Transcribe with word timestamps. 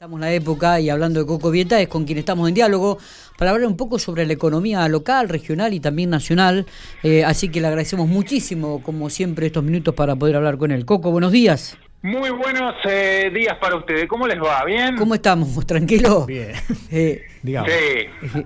Estamos 0.00 0.16
en 0.16 0.20
la 0.22 0.32
época 0.32 0.80
y 0.80 0.88
hablando 0.88 1.20
de 1.20 1.26
Coco 1.26 1.50
Vieta 1.50 1.78
es 1.78 1.86
con 1.86 2.06
quien 2.06 2.16
estamos 2.16 2.48
en 2.48 2.54
diálogo 2.54 2.96
para 3.36 3.50
hablar 3.50 3.68
un 3.68 3.76
poco 3.76 3.98
sobre 3.98 4.24
la 4.24 4.32
economía 4.32 4.88
local, 4.88 5.28
regional 5.28 5.74
y 5.74 5.80
también 5.80 6.08
nacional. 6.08 6.64
Eh, 7.02 7.22
así 7.22 7.50
que 7.50 7.60
le 7.60 7.66
agradecemos 7.66 8.08
muchísimo, 8.08 8.82
como 8.82 9.10
siempre, 9.10 9.48
estos 9.48 9.62
minutos 9.62 9.94
para 9.94 10.16
poder 10.16 10.36
hablar 10.36 10.56
con 10.56 10.70
él. 10.70 10.86
Coco, 10.86 11.10
buenos 11.10 11.32
días. 11.32 11.76
Muy 12.00 12.30
buenos 12.30 12.76
eh, 12.88 13.30
días 13.34 13.58
para 13.58 13.76
ustedes. 13.76 14.06
¿Cómo 14.08 14.26
les 14.26 14.40
va? 14.40 14.64
¿Bien? 14.64 14.96
¿Cómo 14.96 15.14
estamos? 15.14 15.66
¿Tranquilo? 15.66 16.24
Bien. 16.24 16.52
Eh, 16.90 17.20
Digamos. 17.42 17.70
Sí. 17.70 17.76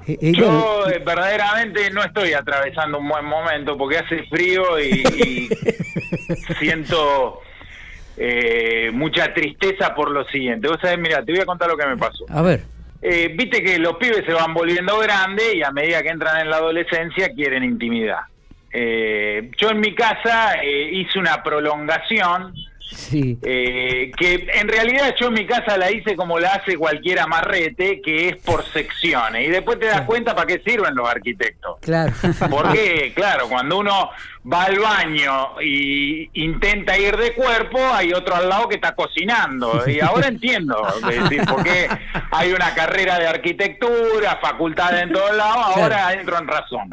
eh, 0.08 0.18
eh, 0.22 0.32
Yo 0.36 0.88
eh, 0.88 1.00
verdaderamente 1.06 1.88
no 1.92 2.02
estoy 2.02 2.32
atravesando 2.32 2.98
un 2.98 3.08
buen 3.08 3.26
momento 3.26 3.78
porque 3.78 3.98
hace 3.98 4.24
frío 4.24 4.80
y, 4.80 5.04
y 5.06 5.48
siento 6.58 7.43
eh, 8.16 8.90
mucha 8.92 9.32
tristeza 9.34 9.94
por 9.94 10.10
lo 10.10 10.24
siguiente. 10.26 10.68
Vos 10.68 10.78
sabés, 10.80 10.98
mira, 10.98 11.24
te 11.24 11.32
voy 11.32 11.40
a 11.40 11.46
contar 11.46 11.68
lo 11.68 11.76
que 11.76 11.86
me 11.86 11.96
pasó. 11.96 12.24
a 12.28 12.42
ver. 12.42 12.62
Eh, 13.02 13.34
Viste 13.36 13.62
que 13.62 13.78
los 13.78 13.96
pibes 13.96 14.24
se 14.24 14.32
van 14.32 14.54
volviendo 14.54 14.98
grandes 14.98 15.54
y 15.54 15.62
a 15.62 15.70
medida 15.70 16.02
que 16.02 16.08
entran 16.08 16.40
en 16.40 16.48
la 16.48 16.56
adolescencia 16.56 17.28
quieren 17.34 17.62
intimidad. 17.62 18.20
Eh, 18.72 19.50
yo 19.58 19.70
en 19.70 19.80
mi 19.80 19.94
casa 19.94 20.54
eh, 20.62 20.90
hice 20.92 21.18
una 21.18 21.42
prolongación 21.42 22.54
Sí. 22.90 23.38
eh, 23.42 24.12
que 24.16 24.46
en 24.54 24.68
realidad 24.68 25.14
yo 25.18 25.28
en 25.28 25.34
mi 25.34 25.46
casa 25.46 25.76
la 25.76 25.90
hice 25.90 26.16
como 26.16 26.38
la 26.38 26.54
hace 26.54 26.76
cualquier 26.76 27.20
amarrete, 27.20 28.00
que 28.00 28.28
es 28.28 28.36
por 28.36 28.64
secciones. 28.64 29.48
Y 29.48 29.50
después 29.50 29.78
te 29.78 29.86
das 29.86 30.02
cuenta 30.02 30.34
para 30.34 30.46
qué 30.46 30.62
sirven 30.64 30.94
los 30.94 31.08
arquitectos. 31.08 31.78
Claro. 31.80 32.12
Porque, 32.50 33.12
claro, 33.14 33.48
cuando 33.48 33.78
uno 33.78 34.10
va 34.50 34.64
al 34.64 34.78
baño 34.78 35.60
y 35.62 36.28
intenta 36.34 36.98
ir 36.98 37.16
de 37.16 37.32
cuerpo, 37.32 37.78
hay 37.92 38.12
otro 38.12 38.34
al 38.34 38.48
lado 38.48 38.68
que 38.68 38.74
está 38.76 38.94
cocinando. 38.94 39.88
Y 39.88 40.00
ahora 40.00 40.28
entiendo, 40.28 40.86
es 40.96 41.20
decir, 41.20 41.42
porque 41.48 41.88
hay 42.30 42.52
una 42.52 42.74
carrera 42.74 43.18
de 43.18 43.26
arquitectura, 43.26 44.38
facultad 44.42 45.00
en 45.00 45.12
todos 45.12 45.34
lados, 45.34 45.76
ahora 45.76 46.12
entro 46.12 46.38
en 46.38 46.46
razón. 46.46 46.90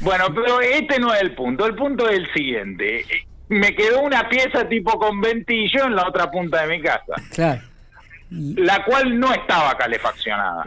Bueno, 0.00 0.34
pero 0.34 0.60
este 0.60 0.98
no 0.98 1.14
es 1.14 1.20
el 1.20 1.34
punto. 1.34 1.66
El 1.66 1.74
punto 1.74 2.08
es 2.08 2.18
el 2.18 2.32
siguiente. 2.32 3.04
Me 3.48 3.74
quedó 3.74 4.00
una 4.00 4.28
pieza 4.28 4.68
tipo 4.68 4.98
conventillo 4.98 5.84
en 5.86 5.94
la 5.96 6.06
otra 6.06 6.30
punta 6.30 6.66
de 6.66 6.76
mi 6.76 6.82
casa 6.82 7.14
Claro. 7.34 7.62
Y- 8.30 8.54
la 8.60 8.84
cual 8.84 9.18
no 9.18 9.32
estaba 9.32 9.76
calefaccionada. 9.78 10.64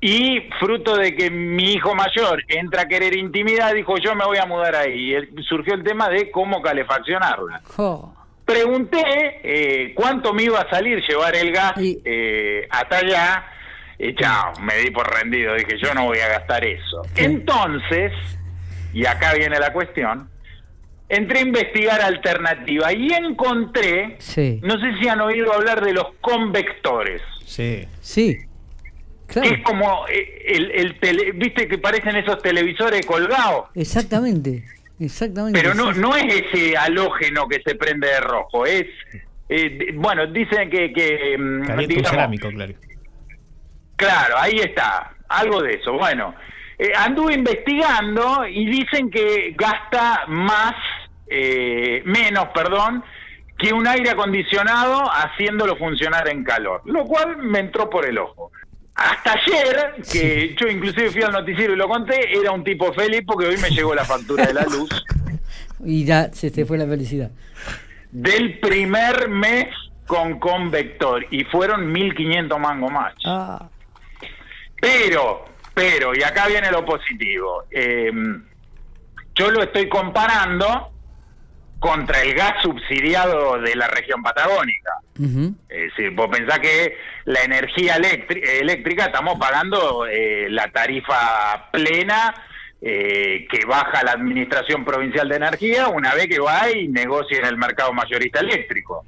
Y 0.00 0.40
fruto 0.58 0.96
de 0.96 1.14
que 1.14 1.30
mi 1.30 1.74
hijo 1.74 1.94
mayor 1.94 2.42
entra 2.48 2.82
a 2.82 2.88
querer 2.88 3.14
intimidad, 3.16 3.74
dijo 3.74 3.96
yo 3.98 4.14
me 4.14 4.24
voy 4.24 4.38
a 4.38 4.46
mudar 4.46 4.74
ahí. 4.74 5.14
Y 5.14 5.42
surgió 5.42 5.74
el 5.74 5.84
tema 5.84 6.08
de 6.08 6.30
cómo 6.30 6.62
calefaccionarla. 6.62 7.60
jo, 7.76 8.14
Pregunté 8.46 9.02
eh, 9.44 9.92
cuánto 9.94 10.32
me 10.32 10.44
iba 10.44 10.58
a 10.60 10.70
salir 10.70 11.00
llevar 11.06 11.36
el 11.36 11.52
gas 11.52 11.74
Y- 11.76 12.00
eh, 12.04 12.66
hasta 12.70 12.96
allá. 12.96 13.44
Y 13.98 14.14
chao, 14.14 14.54
me 14.62 14.76
di 14.78 14.90
por 14.90 15.06
rendido. 15.14 15.54
Dije 15.54 15.76
yo 15.78 15.92
no 15.94 16.06
voy 16.06 16.18
a 16.20 16.28
gastar 16.28 16.64
eso. 16.64 17.02
Entonces, 17.14 18.12
y 18.94 19.04
acá 19.04 19.34
viene 19.34 19.58
la 19.58 19.72
cuestión, 19.74 20.29
entré 21.10 21.40
a 21.40 21.42
investigar 21.42 22.00
alternativa 22.00 22.92
y 22.92 23.12
encontré, 23.12 24.16
Sí. 24.18 24.60
no 24.62 24.74
sé 24.80 24.96
si 25.00 25.08
han 25.08 25.20
oído 25.20 25.52
hablar 25.52 25.84
de 25.84 25.92
los 25.92 26.06
convectores. 26.22 27.20
Sí. 27.44 27.84
Sí. 28.00 28.38
que 29.28 29.34
Claro. 29.34 29.48
es 29.54 29.62
como 29.62 30.06
eh, 30.08 30.42
el, 30.56 30.70
el 30.72 30.98
tele- 30.98 31.30
viste 31.32 31.68
que 31.68 31.78
parecen 31.78 32.16
esos 32.16 32.42
televisores 32.42 33.06
colgados, 33.06 33.66
Exactamente. 33.76 34.64
Exactamente. 34.98 35.56
pero 35.60 35.72
no 35.74 35.92
no 35.92 36.16
es 36.16 36.24
ese 36.34 36.76
halógeno 36.76 37.46
que 37.48 37.60
se 37.64 37.74
prende 37.76 38.08
de 38.08 38.20
rojo, 38.20 38.66
es 38.66 38.86
eh, 39.48 39.92
bueno, 39.94 40.26
dicen 40.26 40.68
que, 40.70 40.92
que 40.92 41.36
mm, 41.38 41.62
digamos, 41.86 42.10
cerámico, 42.10 42.48
claro. 42.50 42.74
claro, 43.96 44.34
ahí 44.38 44.56
está, 44.58 45.12
algo 45.28 45.62
de 45.62 45.74
eso. 45.74 45.92
Bueno, 45.92 46.34
eh, 46.78 46.90
anduve 46.96 47.34
investigando 47.34 48.46
y 48.46 48.66
dicen 48.66 49.10
que 49.10 49.54
gasta 49.56 50.24
más, 50.28 50.74
eh, 51.30 52.02
menos, 52.04 52.48
perdón, 52.54 53.02
que 53.56 53.72
un 53.72 53.86
aire 53.86 54.10
acondicionado 54.10 55.02
haciéndolo 55.12 55.76
funcionar 55.76 56.28
en 56.28 56.42
calor, 56.44 56.82
lo 56.86 57.04
cual 57.04 57.36
me 57.38 57.60
entró 57.60 57.88
por 57.88 58.04
el 58.06 58.18
ojo. 58.18 58.50
Hasta 58.94 59.32
ayer, 59.32 59.94
que 60.12 60.54
yo 60.60 60.66
inclusive 60.68 61.10
fui 61.10 61.22
al 61.22 61.32
noticiero 61.32 61.72
y 61.72 61.76
lo 61.76 61.88
conté, 61.88 62.36
era 62.38 62.50
un 62.52 62.64
tipo 62.64 62.92
feliz 62.92 63.22
porque 63.26 63.46
hoy 63.46 63.56
me 63.58 63.70
llegó 63.70 63.94
la 63.94 64.04
factura 64.04 64.46
de 64.46 64.54
la 64.54 64.62
luz 64.64 64.88
Y 65.84 66.04
ya 66.04 66.30
se 66.32 66.50
te 66.50 66.66
fue 66.66 66.76
la 66.76 66.86
felicidad. 66.86 67.30
del 68.10 68.58
primer 68.58 69.28
mes 69.30 69.68
con 70.06 70.38
convector 70.38 71.24
y 71.30 71.44
fueron 71.44 71.90
1500 71.92 72.58
mangos 72.58 72.90
más. 72.92 73.14
Ah, 73.24 73.68
Pero, 74.80 75.44
pero, 75.74 76.14
y 76.14 76.22
acá 76.22 76.46
viene 76.48 76.70
lo 76.70 76.84
positivo. 76.84 77.64
eh, 77.70 78.10
yo 79.34 79.50
lo 79.50 79.62
estoy 79.62 79.88
comparando 79.88 80.90
contra 81.80 82.22
el 82.22 82.34
gas 82.34 82.62
subsidiado 82.62 83.58
de 83.60 83.74
la 83.74 83.88
región 83.88 84.22
patagónica. 84.22 84.92
Es 85.68 85.90
decir, 85.90 86.10
vos 86.12 86.28
pensás 86.30 86.60
que 86.60 86.96
la 87.24 87.40
energía 87.42 87.96
eléctri- 87.96 88.46
eléctrica 88.60 89.06
estamos 89.06 89.38
pagando 89.38 90.06
eh, 90.06 90.46
la 90.50 90.68
tarifa 90.70 91.68
plena 91.72 92.32
eh, 92.82 93.46
que 93.50 93.64
baja 93.66 94.02
la 94.04 94.12
Administración 94.12 94.84
Provincial 94.84 95.28
de 95.28 95.36
Energía 95.36 95.88
una 95.88 96.14
vez 96.14 96.28
que 96.28 96.38
va 96.38 96.70
y 96.70 96.86
negocia 96.88 97.38
en 97.38 97.46
el 97.46 97.56
mercado 97.56 97.92
mayorista 97.92 98.40
eléctrico. 98.40 99.04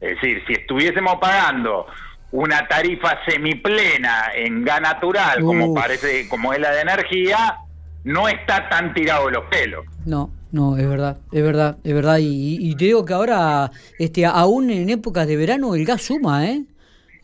Es 0.00 0.14
decir, 0.14 0.42
si 0.46 0.54
estuviésemos 0.54 1.16
pagando 1.20 1.86
una 2.32 2.66
tarifa 2.66 3.18
semiplena 3.26 4.30
en 4.34 4.64
gas 4.64 4.80
natural, 4.80 5.40
como 5.40 5.66
parece, 5.74 6.28
como 6.28 6.52
es 6.52 6.58
la 6.60 6.70
de 6.72 6.80
energía, 6.80 7.56
no 8.04 8.28
está 8.28 8.68
tan 8.68 8.94
tirado 8.94 9.26
de 9.26 9.32
los 9.32 9.44
pelos. 9.44 9.84
No, 10.06 10.30
no, 10.52 10.76
es 10.76 10.88
verdad, 10.88 11.18
es 11.32 11.42
verdad, 11.42 11.76
es 11.82 11.94
verdad. 11.94 12.18
Y, 12.20 12.74
te 12.76 12.84
digo 12.86 13.04
que 13.04 13.12
ahora, 13.14 13.70
este, 13.98 14.24
aún 14.26 14.70
en 14.70 14.88
épocas 14.90 15.26
de 15.26 15.36
verano, 15.36 15.74
el 15.74 15.84
gas 15.84 16.02
suma, 16.02 16.46
¿eh? 16.46 16.62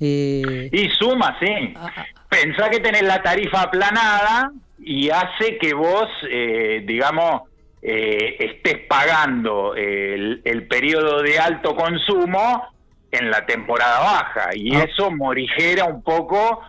Eh, 0.00 0.68
Y 0.72 0.88
suma, 0.90 1.36
sí. 1.40 1.74
Ah. 1.76 1.90
Pensá 2.28 2.68
que 2.70 2.80
tenés 2.80 3.02
la 3.02 3.22
tarifa 3.22 3.62
aplanada 3.62 4.52
y 4.78 5.10
hace 5.10 5.58
que 5.58 5.74
vos, 5.74 6.08
eh, 6.30 6.82
digamos, 6.86 7.42
eh, 7.82 8.36
estés 8.38 8.86
pagando 8.88 9.74
el, 9.74 10.40
el 10.44 10.66
periodo 10.66 11.22
de 11.22 11.38
alto 11.38 11.74
consumo 11.76 12.62
en 13.10 13.30
la 13.30 13.46
temporada 13.46 14.00
baja. 14.00 14.50
Y 14.54 14.74
Ah. 14.74 14.84
eso 14.90 15.10
morigera 15.10 15.84
un 15.86 16.02
poco 16.02 16.60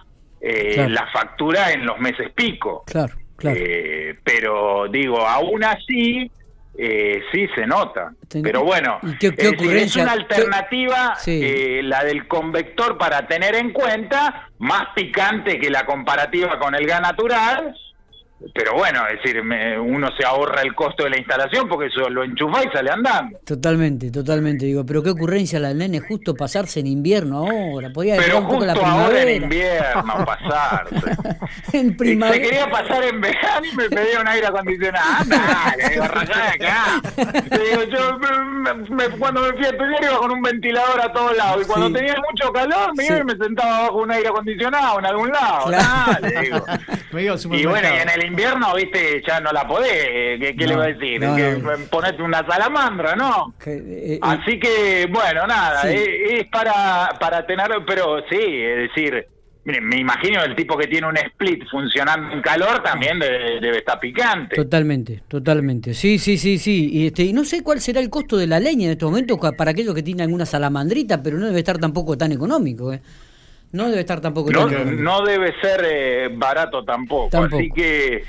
eh, 0.42 0.72
Claro. 0.76 0.90
la 0.92 1.08
factura 1.12 1.72
en 1.74 1.86
los 1.86 2.00
meses 2.00 2.32
pico. 2.34 2.84
claro, 2.86 3.14
claro. 3.36 3.58
Eh, 3.60 4.18
pero 4.24 4.88
digo, 4.90 5.20
aún 5.28 5.64
así, 5.66 6.32
eh, 6.82 7.22
sí 7.32 7.48
se 7.56 7.68
nota. 7.68 8.14
Pero 8.42 8.64
bueno, 8.64 9.00
¿Y 9.04 9.18
qué- 9.18 9.18
qué 9.20 9.28
es, 9.28 9.36
decir, 9.36 9.54
es 9.54 9.62
ocurrencia? 9.62 10.04
una 10.04 10.14
¿Qué- 10.14 10.20
alternativa, 10.20 11.16
Sí. 11.18 11.40
eh, 11.44 11.82
la 11.84 12.04
del 12.06 12.26
convector 12.28 12.98
para 12.98 13.28
tener 13.28 13.56
en 13.56 13.72
cuenta, 13.74 14.48
más 14.60 14.88
picante 14.96 15.60
que 15.60 15.70
la 15.70 15.86
comparativa 15.86 16.58
con 16.58 16.76
el 16.76 16.86
gas 16.88 17.02
natural. 17.02 17.76
Pero 18.54 18.74
bueno, 18.76 19.02
es 19.08 19.22
decir, 19.22 19.44
me- 19.44 19.78
uno 19.78 20.08
se 20.18 20.26
ahorra 20.26 20.62
el 20.62 20.74
costo 20.74 21.04
de 21.04 21.10
la 21.10 21.18
instalación 21.18 21.68
porque 21.68 21.88
eso 21.88 22.10
lo 22.10 22.24
enchufa 22.24 22.64
y 22.64 22.70
sale 22.72 22.90
andando. 22.90 23.38
Totalmente, 23.46 24.12
totalmente. 24.12 24.66
Digo, 24.66 24.86
pero 24.86 25.04
qué 25.04 25.10
ocurrencia 25.10 25.60
la 25.60 25.68
del 25.70 25.80
nene 25.80 26.00
justo 26.00 26.34
pasarse 26.36 26.80
en 26.80 26.88
invierno 26.88 27.40
ahora. 27.40 27.90
Podía 27.90 28.16
Pero 28.16 28.42
poco 28.48 28.66
la 28.66 28.74
justo 28.76 28.88
ahora 28.88 29.10
primavera. 29.20 29.32
en 29.36 29.44
invierno 29.44 30.26
pasarse. 30.26 30.96
en 31.74 31.90
Se 31.90 31.96
primavera. 31.96 32.42
quería 32.42 32.70
pasar 32.72 33.04
en 33.04 33.20
verano 33.22 33.66
y 33.72 33.76
me 33.76 33.90
pedía 33.90 34.20
un 34.22 34.28
aire 34.28 34.48
acondicionado. 34.48 35.06
Anda, 35.20 35.76
le 35.78 35.90
digo, 35.90 36.06
rayá 36.08 36.36
de 36.36 36.66
acá. 36.66 37.02
Le 37.52 37.70
digo, 37.70 37.84
yo 37.92 38.20
me- 38.20 38.74
me- 38.96 39.10
cuando 39.18 39.42
me 39.42 39.52
fui 39.54 39.66
a 39.66 39.70
estudiar 39.70 40.04
iba 40.04 40.18
con 40.18 40.32
un 40.32 40.42
ventilador 40.42 41.02
a 41.02 41.12
todos 41.12 41.36
lados. 41.36 41.62
Y 41.64 41.66
cuando 41.68 41.88
Sí. 41.88 41.94
tenía 41.94 42.16
mucho 42.32 42.52
calor 42.54 42.92
me 42.96 43.06
iba 43.06 43.16
Sí. 43.18 43.22
y 43.22 43.26
me 43.26 43.36
sentaba 43.46 43.82
bajo 43.84 43.98
un 43.98 44.12
aire 44.12 44.30
acondicionado 44.30 45.00
en 45.00 45.06
algún 45.06 45.30
lado. 45.30 45.66
Claro. 45.68 45.86
Dale, 46.22 46.42
digo. 46.42 46.66
Me 47.12 47.28
al 47.28 47.40
Y 47.40 47.66
bueno, 47.66 47.88
y 47.90 47.98
en 48.02 48.10
el 48.10 48.22
invierno, 48.30 48.74
viste, 48.76 49.22
ya 49.28 49.40
no 49.40 49.52
la 49.52 49.68
podés. 49.68 50.40
¿Qué, 50.40 50.56
qué 50.58 50.66
No, 50.66 50.70
le 50.72 50.76
va 50.78 50.84
a 50.86 50.88
decir? 50.88 51.22
no, 51.22 51.36
que 51.36 51.58
no. 51.58 51.70
Ponete 51.92 52.22
una 52.24 52.46
salamandra, 52.48 53.16
¿no? 53.16 53.54
Que, 53.64 53.74
eh, 53.74 54.14
eh, 54.16 54.20
Así 54.22 54.60
que, 54.60 55.08
bueno, 55.12 55.46
nada, 55.48 55.82
Sí. 55.84 55.96
es, 55.96 56.40
es 56.40 56.46
para, 56.48 57.10
para 57.20 57.46
tener, 57.46 57.68
pero 57.86 58.20
sí, 58.30 58.38
es 58.40 58.90
decir, 58.90 59.28
miren, 59.66 59.86
me 59.88 59.98
imagino 59.98 60.44
el 60.44 60.56
tipo 60.56 60.78
que 60.78 60.88
tiene 60.88 61.08
un 61.08 61.18
split 61.18 61.64
funcionando 61.70 62.34
en 62.34 62.42
calor 62.42 62.82
también 62.82 63.20
debe, 63.20 63.60
debe 63.60 63.78
estar 63.80 64.00
picante. 64.00 64.56
Totalmente, 64.56 65.22
totalmente. 65.28 65.94
Sí, 65.94 66.18
sí, 66.18 66.38
sí, 66.38 66.58
sí. 66.58 66.90
Y, 66.92 67.08
este, 67.08 67.24
y 67.24 67.34
no 67.34 67.44
sé 67.44 67.62
cuál 67.62 67.80
será 67.82 68.00
el 68.00 68.10
costo 68.10 68.38
de 68.38 68.48
la 68.48 68.60
leña 68.60 68.86
en 68.86 68.92
estos 68.92 69.12
momentos 69.12 69.38
para 69.56 69.72
aquellos 69.72 69.94
que 69.94 70.02
tienen 70.04 70.22
alguna 70.24 70.46
salamandrita, 70.46 71.22
pero 71.22 71.38
no 71.38 71.46
debe 71.48 71.60
estar 71.60 71.78
tampoco 71.78 72.18
tan 72.18 72.32
económico. 72.32 72.92
¿eh? 72.94 73.02
No 73.72 73.88
debe 73.90 74.00
estar 74.02 74.20
tampoco 74.20 74.52
No, 74.52 75.22
debe 75.24 75.54
ser 75.62 75.82
eh, 75.86 76.30
barato 76.34 76.84
tampoco, 76.84 77.30
Tampoco. 77.30 77.58
así 77.58 77.70
que 77.72 78.24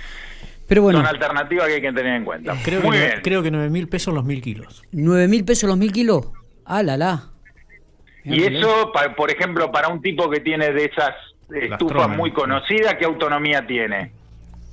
Pero 0.66 0.82
bueno, 0.82 0.98
son 0.98 1.06
alternativas 1.06 1.66
que 1.68 1.74
hay 1.74 1.80
que 1.80 1.92
tener 1.92 2.16
en 2.16 2.24
cuenta. 2.24 2.54
Creo, 2.62 2.80
Muy 2.82 2.90
que, 2.90 2.96
bien. 2.98 3.08
nueve- 3.08 3.22
creo 3.22 3.42
que 3.42 3.50
9 3.50 3.70
mil 3.70 3.88
pesos 3.88 4.12
los 4.14 4.24
mil 4.24 4.42
kilos. 4.42 4.82
nueve 4.92 5.28
mil 5.28 5.44
pesos 5.44 5.68
los 5.68 5.78
mil 5.78 5.92
kilos. 5.92 6.28
Ah, 6.64 6.82
la 6.82 6.96
la. 6.96 7.24
Y 8.24 8.42
eso, 8.44 8.92
por 9.16 9.30
ejemplo, 9.30 9.72
para 9.72 9.88
un 9.88 10.02
tipo 10.02 10.28
que 10.28 10.40
tiene 10.40 10.72
de 10.72 10.84
esas 10.84 11.14
estufas 11.50 12.08
muy 12.10 12.32
conocidas, 12.32 12.94
¿qué 12.98 13.06
autonomía 13.06 13.66
tiene? 13.66 14.12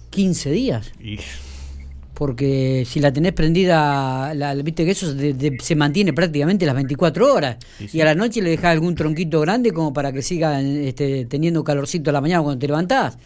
15 0.10 0.52
días. 0.52 0.92
Porque 2.18 2.84
si 2.88 3.00
la 3.00 3.14
tenés 3.14 3.34
prendida, 3.34 4.34
la, 4.34 4.56
viste 4.56 4.84
que 4.84 4.90
eso 4.90 5.14
se 5.60 5.76
mantiene 5.76 6.14
prácticamente 6.14 6.66
las 6.66 6.74
24 6.74 7.32
horas. 7.32 7.58
Y 7.80 8.02
a 8.02 8.06
la 8.06 8.16
noche 8.16 8.42
le 8.42 8.50
dejás 8.50 8.72
algún 8.72 8.96
tronquito 8.96 9.40
grande 9.40 9.72
como 9.72 9.94
para 9.94 10.12
que 10.12 10.24
siga 10.24 10.60
este, 10.60 11.26
teniendo 11.26 11.64
calorcito 11.64 12.10
a 12.10 12.14
la 12.14 12.22
mañana 12.22 12.42
cuando 12.42 12.60
te 12.60 12.66
levantás. 12.66 13.20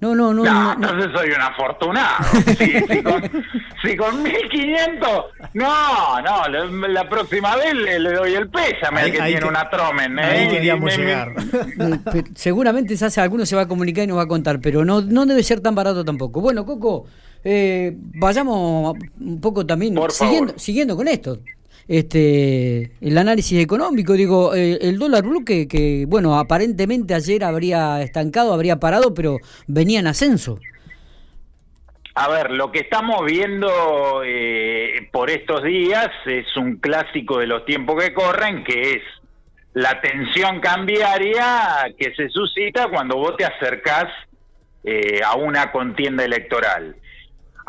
No, 0.00 0.14
no, 0.14 0.32
no. 0.32 0.44
No, 0.44 0.72
entonces 0.74 1.10
soy 1.12 1.30
un 1.30 1.40
afortunado. 1.40 2.24
si, 2.56 3.02
con, 3.02 3.22
si, 3.82 3.96
con, 3.96 4.22
1500, 4.22 5.24
no, 5.54 6.20
no, 6.20 6.48
la, 6.86 7.08
próxima 7.08 7.56
vez 7.56 7.74
le, 7.74 7.98
doy 8.12 8.34
el 8.34 8.48
pésame 8.48 9.00
al 9.00 9.10
que 9.10 9.20
tiene 9.20 9.46
una 9.46 9.68
tromen. 9.68 10.16
¿eh? 10.16 10.22
Ahí 10.22 10.48
queríamos 10.48 10.96
llegar. 10.96 11.34
Seguramente 12.36 12.96
se 12.96 13.20
alguno 13.20 13.44
se 13.44 13.56
va 13.56 13.62
a 13.62 13.68
comunicar 13.68 14.04
y 14.04 14.06
nos 14.06 14.18
va 14.18 14.22
a 14.22 14.28
contar, 14.28 14.60
pero 14.60 14.84
no, 14.84 15.00
no 15.00 15.26
debe 15.26 15.42
ser 15.42 15.58
tan 15.58 15.74
barato 15.74 16.04
tampoco. 16.04 16.40
Bueno, 16.40 16.64
Coco, 16.64 17.06
eh, 17.44 17.92
vayamos 17.96 18.96
un 19.20 19.40
poco 19.40 19.64
también 19.66 19.96
siguiendo, 20.10 20.58
siguiendo 20.58 20.96
con 20.96 21.08
esto 21.08 21.38
este 21.88 22.92
el 23.00 23.16
análisis 23.16 23.60
económico. 23.62 24.12
Digo, 24.12 24.54
eh, 24.54 24.78
el 24.82 24.98
dólar 24.98 25.24
blue 25.24 25.44
que, 25.44 26.04
bueno, 26.06 26.38
aparentemente 26.38 27.14
ayer 27.14 27.42
habría 27.42 28.02
estancado, 28.02 28.52
habría 28.52 28.78
parado, 28.78 29.14
pero 29.14 29.38
venía 29.66 30.00
en 30.00 30.06
ascenso. 30.06 30.60
A 32.14 32.28
ver, 32.28 32.50
lo 32.50 32.70
que 32.72 32.80
estamos 32.80 33.24
viendo 33.24 34.22
eh, 34.24 35.08
por 35.12 35.30
estos 35.30 35.62
días 35.62 36.10
es 36.26 36.56
un 36.56 36.76
clásico 36.76 37.38
de 37.38 37.46
los 37.46 37.64
tiempos 37.64 38.02
que 38.02 38.12
corren, 38.12 38.64
que 38.64 38.94
es 38.94 39.02
la 39.72 40.00
tensión 40.00 40.60
cambiaria 40.60 41.94
que 41.96 42.12
se 42.16 42.28
suscita 42.28 42.88
cuando 42.88 43.16
vos 43.16 43.36
te 43.36 43.44
acercás 43.44 44.06
eh, 44.82 45.20
a 45.24 45.36
una 45.36 45.70
contienda 45.70 46.24
electoral. 46.24 46.96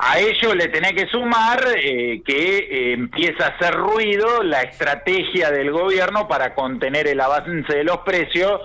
A 0.01 0.18
ello 0.18 0.56
le 0.56 0.69
tenés 0.69 0.94
que 0.94 1.07
sumar 1.07 1.62
eh, 1.75 2.22
que 2.25 2.57
eh, 2.57 2.94
empieza 2.94 3.46
a 3.46 3.50
hacer 3.50 3.74
ruido 3.75 4.44
la 4.44 4.62
estrategia 4.62 5.51
del 5.51 5.72
gobierno 5.72 6.25
para 6.25 6.56
contener 6.56 7.06
el 7.07 7.19
avance 7.19 7.75
de 7.75 7.84
los 7.84 7.98
precios, 7.98 8.62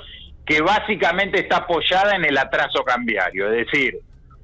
que 0.47 0.61
básicamente 0.61 1.41
está 1.41 1.57
apoyada 1.57 2.15
en 2.15 2.25
el 2.25 2.39
atraso 2.39 2.85
cambiario, 2.85 3.51
es 3.53 3.67
decir, 3.67 3.99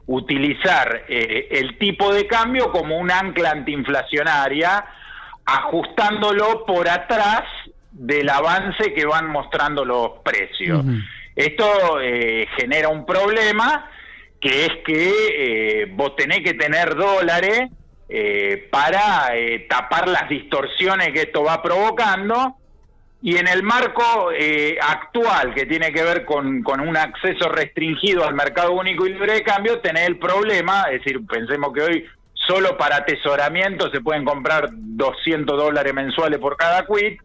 utilizar 0.06 1.04
eh, 1.08 1.46
el 1.52 1.78
tipo 1.78 2.12
de 2.12 2.26
cambio 2.26 2.72
como 2.72 2.98
un 2.98 3.12
ancla 3.12 3.52
antiinflacionaria, 3.52 4.84
ajustándolo 5.46 6.66
por 6.66 6.88
atrás 6.88 7.44
del 7.92 8.28
avance 8.28 8.92
que 8.92 9.06
van 9.06 9.28
mostrando 9.28 9.84
los 9.84 10.18
precios. 10.24 10.84
Esto 11.36 11.98
genera 12.58 12.88
un 12.88 13.06
problema 13.06 13.88
que 14.40 14.66
es 14.66 14.72
que 14.84 15.12
eh, 15.36 15.86
vos 15.92 16.16
tenés 16.16 16.40
que 16.40 16.54
tener 16.54 16.94
dólares 16.94 17.68
eh, 18.08 18.68
para 18.70 19.36
eh, 19.36 19.66
tapar 19.68 20.08
las 20.08 20.28
distorsiones 20.28 21.12
que 21.12 21.22
esto 21.22 21.44
va 21.44 21.62
provocando. 21.62 22.56
Y 23.22 23.36
en 23.36 23.48
el 23.48 23.62
marco 23.62 24.30
actual 24.80 25.52
que 25.52 25.66
tiene 25.66 25.92
que 25.92 26.02
ver 26.02 26.24
con, 26.24 26.62
con, 26.62 26.80
un 26.80 26.96
acceso 26.96 27.50
restringido 27.50 28.24
al 28.24 28.32
mercado 28.32 28.72
único 28.72 29.06
y 29.06 29.12
libre 29.12 29.34
de 29.34 29.42
cambio, 29.42 29.80
tenés 29.80 30.06
el 30.06 30.18
problema, 30.18 30.84
es 30.84 31.04
decir, 31.04 31.20
pensemos 31.26 31.70
que 31.74 31.82
hoy 31.82 32.06
solo 32.32 32.78
para 32.78 32.96
atesoramiento 32.96 33.90
se 33.90 34.00
pueden 34.00 34.24
comprar 34.24 34.70
200 34.72 35.54
dólares 35.54 35.92
mensuales 35.92 36.38
por 36.38 36.56
cada 36.56 36.86
quit, 36.86 37.20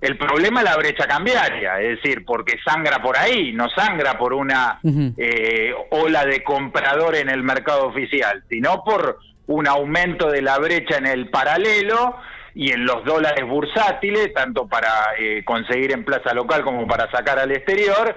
el 0.00 0.16
problema 0.16 0.60
es 0.60 0.64
la 0.64 0.76
brecha 0.76 1.06
cambiaria, 1.08 1.80
es 1.80 2.00
decir, 2.00 2.24
porque 2.24 2.56
sangra 2.64 3.02
por 3.02 3.18
ahí, 3.18 3.52
no 3.52 3.68
sangra 3.70 4.16
por 4.16 4.32
una 4.32 4.78
eh, 4.84 5.74
ola 5.90 6.24
de 6.24 6.44
comprador 6.44 7.16
en 7.16 7.28
el 7.28 7.42
mercado 7.42 7.86
oficial, 7.88 8.44
sino 8.48 8.84
por 8.84 9.18
un 9.48 9.66
aumento 9.66 10.30
de 10.30 10.42
la 10.42 10.58
brecha 10.58 10.98
en 10.98 11.06
el 11.06 11.30
paralelo 11.30 12.16
y 12.54 12.70
en 12.70 12.84
los 12.84 13.04
dólares 13.04 13.44
bursátiles, 13.44 14.32
tanto 14.32 14.68
para 14.68 14.92
eh, 15.18 15.42
conseguir 15.44 15.92
en 15.92 16.04
plaza 16.04 16.32
local 16.32 16.62
como 16.62 16.86
para 16.86 17.10
sacar 17.10 17.40
al 17.40 17.50
exterior. 17.50 18.14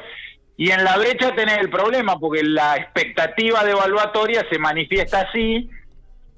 Y 0.58 0.70
en 0.70 0.84
la 0.84 0.98
brecha 0.98 1.34
tenés 1.34 1.58
el 1.58 1.72
problema, 1.72 2.20
porque 2.20 2.44
la 2.44 2.76
expectativa 2.76 3.64
devaluatoria 3.64 4.46
se 4.52 4.60
manifiesta 4.60 5.22
así, 5.22 5.68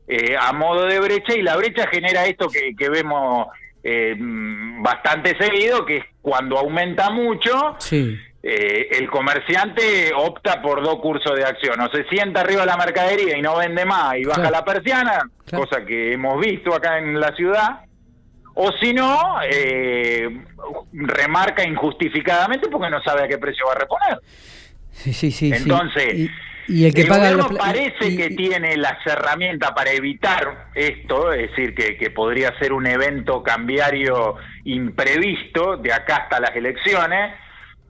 eh, 0.07 0.37
a 0.39 0.53
modo 0.53 0.85
de 0.85 1.01
brecha, 1.01 1.35
y 1.35 1.41
la 1.41 1.57
brecha 1.57 1.87
genera 1.87 2.25
esto 2.25 2.47
que, 2.47 2.73
que 2.77 2.89
vemos 2.89 3.47
eh, 3.83 4.15
bastante 4.17 5.37
seguido, 5.37 5.85
que 5.85 5.97
es 5.97 6.05
cuando 6.21 6.57
aumenta 6.57 7.09
mucho, 7.09 7.75
eh, 7.91 8.87
el 8.91 9.09
comerciante 9.09 10.11
opta 10.15 10.61
por 10.61 10.81
dos 10.81 10.99
cursos 10.99 11.35
de 11.35 11.43
acción, 11.43 11.79
o 11.81 11.89
se 11.89 12.05
sienta 12.05 12.41
arriba 12.41 12.61
de 12.61 12.67
la 12.67 12.77
mercadería 12.77 13.37
y 13.37 13.41
no 13.41 13.57
vende 13.57 13.85
más 13.85 14.17
y 14.17 14.23
baja 14.23 14.49
la 14.49 14.63
persiana, 14.63 15.29
cosa 15.51 15.85
que 15.85 16.13
hemos 16.13 16.39
visto 16.39 16.73
acá 16.73 16.97
en 16.97 17.19
la 17.19 17.35
ciudad, 17.35 17.81
o 18.55 18.71
si 18.79 18.93
no, 18.93 19.39
eh, 19.49 20.29
remarca 20.93 21.63
injustificadamente 21.67 22.69
porque 22.69 22.89
no 22.89 23.01
sabe 23.03 23.23
a 23.23 23.27
qué 23.27 23.37
precio 23.37 23.65
va 23.65 23.73
a 23.73 23.79
reponer. 23.79 24.19
Sí, 24.91 25.13
sí, 25.13 25.31
sí. 25.31 25.51
Entonces... 25.53 26.29
Y 26.67 26.85
el 26.85 26.93
que 26.93 27.03
gobierno 27.03 27.49
parece 27.57 28.15
que 28.15 28.29
tiene 28.29 28.77
las 28.77 29.05
herramientas 29.05 29.71
para 29.71 29.91
evitar 29.91 30.67
esto, 30.73 31.33
es 31.33 31.49
decir, 31.49 31.75
que, 31.75 32.09
podría 32.11 32.57
ser 32.59 32.73
un 32.73 32.85
evento 32.85 33.43
cambiario 33.43 34.35
imprevisto 34.63 35.77
de 35.77 35.93
acá 35.93 36.17
hasta 36.17 36.39
las 36.39 36.55
elecciones. 36.55 37.35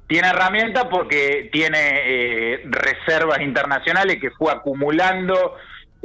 Tiene 0.07 0.29
herramientas 0.29 0.85
porque 0.89 1.49
tiene 1.51 1.77
eh, 1.77 2.61
reservas 2.65 3.41
internacionales 3.41 4.17
que 4.19 4.31
fue 4.31 4.51
acumulando 4.51 5.55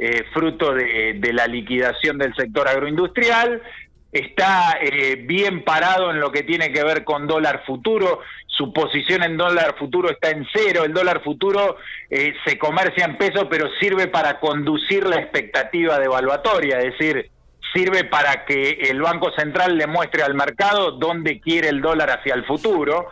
eh, 0.01 0.23
fruto 0.33 0.73
de, 0.73 1.19
la 1.33 1.45
liquidación 1.47 2.17
del 2.17 2.33
sector 2.35 2.67
agroindustrial, 2.67 3.61
está 4.11 4.77
eh, 4.81 5.15
bien 5.15 5.63
parado 5.63 6.11
en 6.11 6.19
lo 6.19 6.31
que 6.31 6.43
tiene 6.43 6.71
que 6.71 6.83
ver 6.83 7.03
con 7.03 7.27
dólar 7.27 7.63
futuro. 7.65 8.21
Su 8.47 8.73
posición 8.73 9.23
en 9.23 9.37
dólar 9.37 9.75
futuro 9.77 10.09
está 10.09 10.31
en 10.31 10.45
cero, 10.53 10.83
el 10.83 10.93
dólar 10.93 11.23
futuro 11.23 11.77
eh, 12.09 12.33
se 12.45 12.57
comercia 12.57 13.05
en 13.05 13.17
peso, 13.17 13.47
pero 13.49 13.69
sirve 13.79 14.07
para 14.07 14.39
conducir 14.39 15.07
la 15.07 15.17
expectativa 15.17 15.97
devaluatoria, 15.97 16.79
es 16.79 16.97
decir, 16.97 17.29
sirve 17.73 18.03
para 18.03 18.45
que 18.45 18.71
el 18.89 19.01
Banco 19.01 19.31
Central 19.37 19.77
le 19.77 19.87
muestre 19.87 20.23
al 20.23 20.33
mercado 20.33 20.91
dónde 20.91 21.39
quiere 21.39 21.69
el 21.69 21.81
dólar 21.81 22.09
hacia 22.09 22.33
el 22.33 22.45
futuro, 22.45 23.09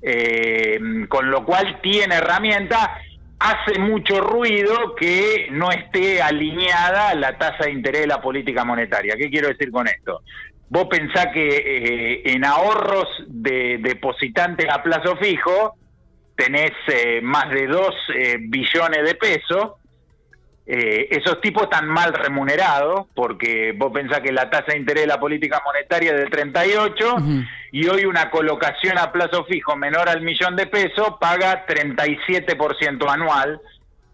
eh, 0.00 0.78
con 1.08 1.30
lo 1.30 1.44
cual 1.44 1.80
tiene 1.82 2.14
herramienta, 2.14 2.98
hace 3.38 3.78
mucho 3.78 4.20
ruido 4.20 4.94
que 4.96 5.48
no 5.50 5.70
esté 5.70 6.20
alineada 6.20 7.14
la 7.14 7.38
tasa 7.38 7.64
de 7.64 7.72
interés 7.72 8.02
de 8.02 8.06
la 8.08 8.20
política 8.20 8.64
monetaria. 8.64 9.14
¿Qué 9.16 9.30
quiero 9.30 9.48
decir 9.48 9.70
con 9.70 9.86
esto? 9.86 10.22
Vos 10.70 10.86
pensás 10.90 11.28
que 11.32 11.48
eh, 11.48 12.22
en 12.32 12.44
ahorros 12.44 13.08
de 13.26 13.78
depositantes 13.78 14.66
a 14.70 14.82
plazo 14.82 15.16
fijo 15.16 15.76
tenés 16.36 16.72
eh, 16.88 17.20
más 17.22 17.48
de 17.50 17.66
2 17.66 17.94
eh, 18.14 18.36
billones 18.40 19.04
de 19.04 19.14
pesos. 19.14 19.72
Esos 20.70 21.40
tipos 21.40 21.62
están 21.62 21.88
mal 21.88 22.12
remunerados 22.12 23.06
porque 23.14 23.72
vos 23.74 23.90
pensás 23.90 24.20
que 24.20 24.32
la 24.32 24.50
tasa 24.50 24.72
de 24.72 24.78
interés 24.78 25.04
de 25.04 25.06
la 25.08 25.18
política 25.18 25.62
monetaria 25.64 26.12
es 26.12 26.18
del 26.18 26.30
38 26.30 27.16
y 27.72 27.88
hoy 27.88 28.04
una 28.04 28.30
colocación 28.30 28.98
a 28.98 29.10
plazo 29.10 29.44
fijo 29.46 29.76
menor 29.76 30.10
al 30.10 30.20
millón 30.20 30.56
de 30.56 30.66
pesos 30.66 31.14
paga 31.18 31.64
37% 31.66 33.10
anual 33.10 33.62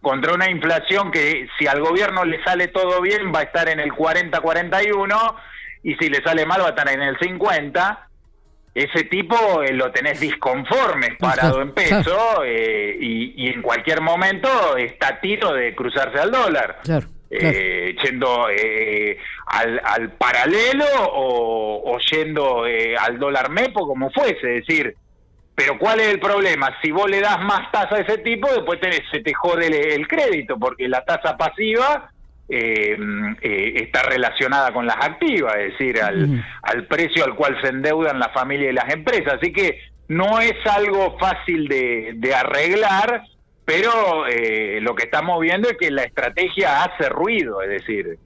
contra 0.00 0.34
una 0.34 0.48
inflación 0.48 1.10
que 1.10 1.48
si 1.58 1.66
al 1.66 1.80
gobierno 1.80 2.24
le 2.24 2.40
sale 2.44 2.68
todo 2.68 3.00
bien 3.00 3.32
va 3.34 3.40
a 3.40 3.44
estar 3.44 3.68
en 3.68 3.80
el 3.80 3.90
40-41 3.90 5.34
y 5.82 5.94
si 5.96 6.08
le 6.08 6.22
sale 6.22 6.46
mal 6.46 6.60
va 6.60 6.66
a 6.66 6.70
estar 6.70 6.88
en 6.88 7.02
el 7.02 7.18
50. 7.18 8.08
Ese 8.74 9.04
tipo 9.04 9.62
eh, 9.62 9.72
lo 9.72 9.92
tenés 9.92 10.18
disconforme, 10.18 11.16
parado 11.20 11.62
en 11.62 11.72
peso, 11.72 12.42
eh, 12.44 12.96
y, 13.00 13.48
en 13.48 13.62
cualquier 13.62 14.00
momento 14.00 14.76
está 14.76 15.20
tiro 15.20 15.52
de 15.52 15.76
cruzarse 15.76 16.18
al 16.18 16.32
dólar. 16.32 16.80
Eh, 17.30 17.96
yendo 18.02 18.46
al, 19.46 20.12
paralelo 20.18 20.86
o, 20.98 21.98
yendo 22.10 22.64
al 22.98 23.18
dólar 23.18 23.48
MEPO, 23.50 23.86
como 23.86 24.10
fuese. 24.10 24.58
Es 24.58 24.66
decir, 24.66 24.96
pero 25.54 25.78
¿cuál 25.78 26.00
es 26.00 26.08
el 26.08 26.18
problema? 26.18 26.76
Si 26.82 26.90
vos 26.90 27.08
le 27.08 27.20
das 27.20 27.40
más 27.44 27.70
tasa 27.70 27.94
a 27.94 28.00
ese 28.00 28.18
tipo, 28.18 28.52
después 28.52 28.80
tenés, 28.80 29.02
se 29.12 29.20
te 29.20 29.32
jode 29.34 29.94
el 29.94 30.08
crédito, 30.08 30.58
porque 30.58 30.88
la 30.88 31.04
tasa 31.04 31.36
pasiva 31.36 32.10
eh, 32.48 32.96
eh, 33.40 33.72
está 33.76 34.02
relacionada 34.02 34.72
con 34.72 34.86
las 34.86 34.96
activas, 34.96 35.56
es 35.56 35.72
decir, 35.72 36.02
al, 36.02 36.44
al 36.62 36.86
precio 36.86 37.24
al 37.24 37.34
cual 37.34 37.58
se 37.62 37.68
endeudan 37.68 38.18
la 38.18 38.28
familia 38.30 38.70
y 38.70 38.74
las 38.74 38.92
empresas. 38.92 39.34
Así 39.34 39.52
que 39.52 39.80
no 40.08 40.40
es 40.40 40.54
algo 40.66 41.16
fácil 41.18 41.68
de, 41.68 42.34
arreglar, 42.34 43.22
pero 43.64 44.26
eh, 44.26 44.78
lo 44.82 44.94
que 44.94 45.04
estamos 45.04 45.40
viendo 45.40 45.68
es 45.70 45.78
que 45.78 45.90
la 45.90 46.02
estrategia 46.02 46.84
hace 46.84 47.08
ruido, 47.08 47.62
es 47.62 47.70
decir, 47.70 48.18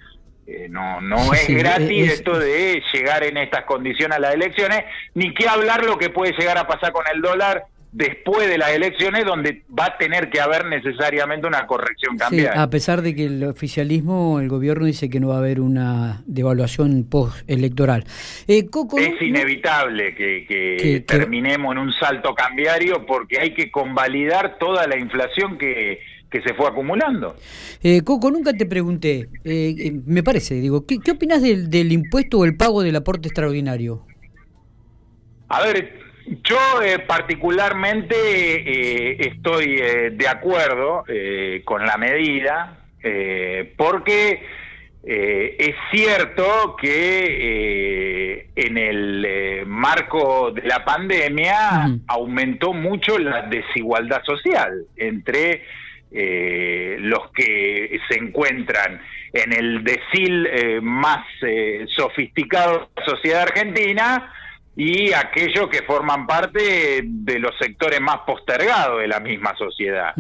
Eh, 0.51 0.67
no 0.71 1.03
no 1.03 1.35
es 1.35 1.47
gratis 1.47 2.11
esto 2.11 2.39
de 2.39 2.83
llegar 2.95 3.23
en 3.23 3.37
estas 3.37 3.65
condiciones 3.65 4.17
a 4.17 4.21
las 4.21 4.33
elecciones, 4.33 4.81
ni 5.13 5.35
que 5.35 5.47
hablar 5.47 5.85
lo 5.85 5.99
que 5.99 6.09
puede 6.09 6.33
llegar 6.39 6.57
a 6.57 6.67
pasar 6.67 6.91
con 6.91 7.05
el 7.15 7.21
dólar 7.21 7.65
después 7.93 8.49
de 8.49 8.59
las 8.59 8.71
elecciones 8.71 9.25
donde 9.25 9.63
va 9.77 9.87
a 9.87 9.99
tener 9.99 10.29
que 10.31 10.41
haber 10.41 10.67
necesariamente 10.67 11.47
una 11.47 11.67
corrección 11.67 12.17
cambiaria. 12.17 12.61
a 12.61 12.69
pesar 12.71 13.03
de 13.03 13.15
que 13.15 13.25
el 13.25 13.45
oficialismo, 13.45 14.41
el 14.41 14.49
gobierno 14.49 14.87
dice 14.87 15.09
que 15.09 15.21
no 15.21 15.29
va 15.29 15.37
a 15.37 15.39
haber 15.39 15.61
una 15.61 16.23
devaluación 16.27 17.05
postelectoral. 17.09 18.05
Eh, 18.47 18.69
es 18.99 19.23
inevitable 19.23 20.15
que, 20.15 21.05
terminemos 21.07 21.73
en 21.73 21.79
un 21.79 21.93
salto 21.93 22.35
cambiario 22.35 23.07
porque 23.07 23.41
hay 23.41 23.55
que 23.55 23.71
convalidar 23.71 24.59
toda 24.59 24.87
la 24.87 24.99
inflación 24.99 25.57
que, 25.57 26.01
que 26.31 26.43
se 26.43 26.55
fue 26.55 26.69
acumulando. 26.69 27.37
Eh, 27.83 28.03
Coco, 28.03 28.31
nunca 28.31 28.53
te 28.53 28.67
pregunté, 28.67 29.29
eh, 29.45 29.75
eh, 29.79 29.93
me 30.05 30.23
parece, 30.23 30.55
digo, 30.57 30.85
¿qué, 30.87 30.99
qué 30.99 31.13
opinas 31.13 31.43
del, 31.43 31.71
del 31.71 31.93
impuesto 31.93 32.39
o 32.39 32.45
el 32.45 32.57
pago 32.57 32.83
del 32.83 32.97
aporte 32.97 33.29
extraordinario? 33.29 34.05
A 35.49 35.63
ver, 35.63 36.08
yo 36.43 36.83
eh, 36.83 36.99
particularmente 37.01 38.15
eh, 38.17 39.17
estoy 39.21 39.79
eh, 39.81 40.11
de 40.13 40.29
acuerdo 40.29 41.05
con 41.65 41.87
la 41.87 41.97
medida 41.97 42.77
porque 43.77 44.43
es 45.03 45.75
cierto 45.91 46.77
que 46.77 48.51
en 48.55 48.77
el 48.77 49.65
marco 49.67 50.51
de 50.51 50.63
la 50.63 50.85
pandemia 50.85 51.89
aumentó 52.09 52.75
mucho 52.75 53.19
la 53.19 53.43
desigualdad 53.43 54.23
social 54.25 54.85
entre 54.97 55.63
los 56.11 57.31
que 57.31 57.99
se 58.09 58.19
encuentran 58.19 59.01
en 59.33 59.53
el 59.53 59.85
decil 59.85 60.49
más 60.83 61.25
sofisticado 61.97 62.91
de 62.95 63.01
la 63.01 63.07
sociedad 63.07 63.43
argentina 63.43 64.33
y 64.79 65.13
aquellos 65.13 65.69
que 65.69 65.83
forman 65.83 66.25
parte 66.25 67.03
de 67.03 67.41
los 67.41 67.53
sectores 67.59 68.01
más 68.01 68.19
postergados 68.19 69.01
de 69.01 69.09
la 69.09 69.19
misma 69.19 69.57
sociedad. 69.57 70.15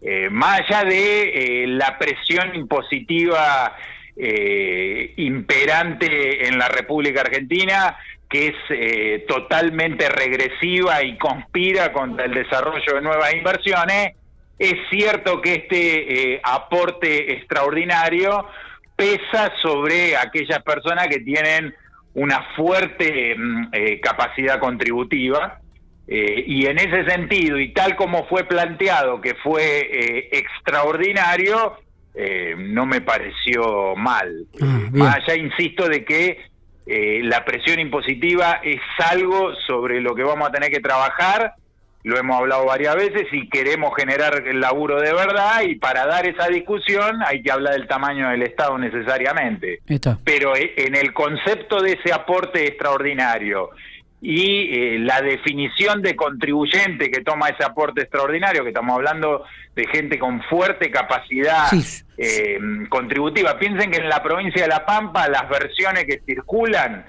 Eh, 0.00 0.28
más 0.30 0.60
allá 0.60 0.84
de 0.84 1.64
eh, 1.64 1.66
la 1.66 1.98
presión 1.98 2.54
impositiva 2.54 3.76
eh, 4.16 5.12
imperante 5.16 6.46
en 6.46 6.56
la 6.56 6.68
República 6.68 7.22
Argentina, 7.22 7.96
que 8.30 8.54
es 8.54 9.26
totalmente 9.26 10.08
regresiva 10.08 11.02
y 11.02 11.18
conspira 11.18 11.92
contra 11.92 12.26
el 12.26 12.34
desarrollo 12.34 12.94
de 12.94 13.00
nuevas 13.00 13.34
inversiones, 13.34 14.14
es 14.56 14.74
cierto 14.88 15.40
que 15.40 15.54
este 15.54 16.40
aporte 16.44 17.32
extraordinario 17.32 18.46
pesa 18.94 19.52
sobre 19.60 20.16
aquellas 20.16 20.62
personas 20.62 21.08
que 21.08 21.18
tienen 21.20 21.74
una 22.16 22.42
fuerte 22.56 23.36
mm, 23.36 23.68
eh, 23.72 24.00
capacidad 24.00 24.58
contributiva 24.58 25.60
eh, 26.08 26.44
y 26.46 26.66
en 26.66 26.78
ese 26.78 27.04
sentido 27.04 27.58
y 27.58 27.72
tal 27.72 27.94
como 27.94 28.26
fue 28.26 28.44
planteado 28.44 29.20
que 29.20 29.34
fue 29.34 29.80
eh, 29.80 30.28
extraordinario 30.32 31.78
no 32.56 32.86
me 32.86 33.02
pareció 33.02 33.94
mal. 33.94 34.46
Ah, 34.98 35.18
allá 35.20 35.36
insisto 35.36 35.86
de 35.86 36.02
que 36.02 36.38
la 37.22 37.44
presión 37.44 37.78
impositiva 37.78 38.60
es 38.64 38.80
algo 39.10 39.54
sobre 39.66 40.00
lo 40.00 40.14
que 40.14 40.22
vamos 40.22 40.48
a 40.48 40.50
tener 40.50 40.70
que 40.70 40.80
trabajar 40.80 41.52
lo 42.06 42.16
hemos 42.16 42.38
hablado 42.38 42.64
varias 42.66 42.94
veces 42.94 43.26
y 43.32 43.48
queremos 43.48 43.90
generar 43.96 44.44
el 44.46 44.60
laburo 44.60 45.00
de 45.00 45.12
verdad 45.12 45.62
y 45.62 45.74
para 45.74 46.06
dar 46.06 46.24
esa 46.24 46.46
discusión 46.46 47.20
hay 47.26 47.42
que 47.42 47.50
hablar 47.50 47.72
del 47.72 47.88
tamaño 47.88 48.30
del 48.30 48.42
Estado 48.42 48.78
necesariamente. 48.78 49.80
Pero 50.22 50.54
eh, 50.54 50.72
en 50.76 50.94
el 50.94 51.12
concepto 51.12 51.82
de 51.82 51.94
ese 51.94 52.12
aporte 52.12 52.64
extraordinario 52.64 53.70
y 54.22 54.68
eh, 54.70 54.98
la 55.00 55.20
definición 55.20 56.00
de 56.00 56.14
contribuyente 56.14 57.10
que 57.10 57.22
toma 57.22 57.48
ese 57.48 57.64
aporte 57.64 58.02
extraordinario, 58.02 58.62
que 58.62 58.68
estamos 58.68 58.94
hablando 58.94 59.42
de 59.74 59.88
gente 59.88 60.16
con 60.16 60.40
fuerte 60.44 60.92
capacidad 60.92 61.66
eh, 62.18 62.56
contributiva. 62.88 63.58
Piensen 63.58 63.90
que 63.90 63.96
en 63.96 64.08
la 64.08 64.22
provincia 64.22 64.62
de 64.62 64.68
La 64.68 64.86
Pampa 64.86 65.28
las 65.28 65.48
versiones 65.48 66.04
que 66.04 66.20
circulan 66.24 67.04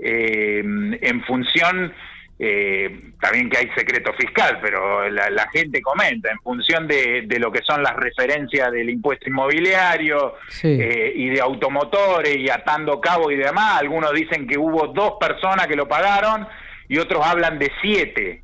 en 0.00 1.24
función 1.24 1.92
eh, 2.40 3.12
también 3.20 3.50
que 3.50 3.58
hay 3.58 3.68
secreto 3.76 4.12
fiscal, 4.12 4.60
pero 4.62 5.08
la, 5.10 5.48
gente 5.52 5.82
comenta 5.82 6.30
en 6.30 6.38
función 6.38 6.86
de, 6.86 7.26
lo 7.38 7.50
que 7.50 7.62
son 7.62 7.82
las 7.82 7.96
referencias 7.96 8.70
del 8.70 8.90
impuesto 8.90 9.28
inmobiliario 9.28 10.34
eh, 10.62 11.12
y 11.16 11.30
de 11.30 11.40
automotores 11.40 12.36
y 12.36 12.48
atando 12.48 13.00
cabo 13.00 13.30
y 13.32 13.36
demás. 13.36 13.80
Algunos 13.80 14.12
dicen 14.12 14.46
que 14.46 14.56
hubo 14.56 14.86
dos 14.88 15.14
personas 15.18 15.66
que 15.66 15.74
lo 15.74 15.88
pagaron 15.88 16.46
y 16.88 16.98
otros 16.98 17.26
hablan 17.26 17.58
de 17.58 17.72
siete. 17.82 18.42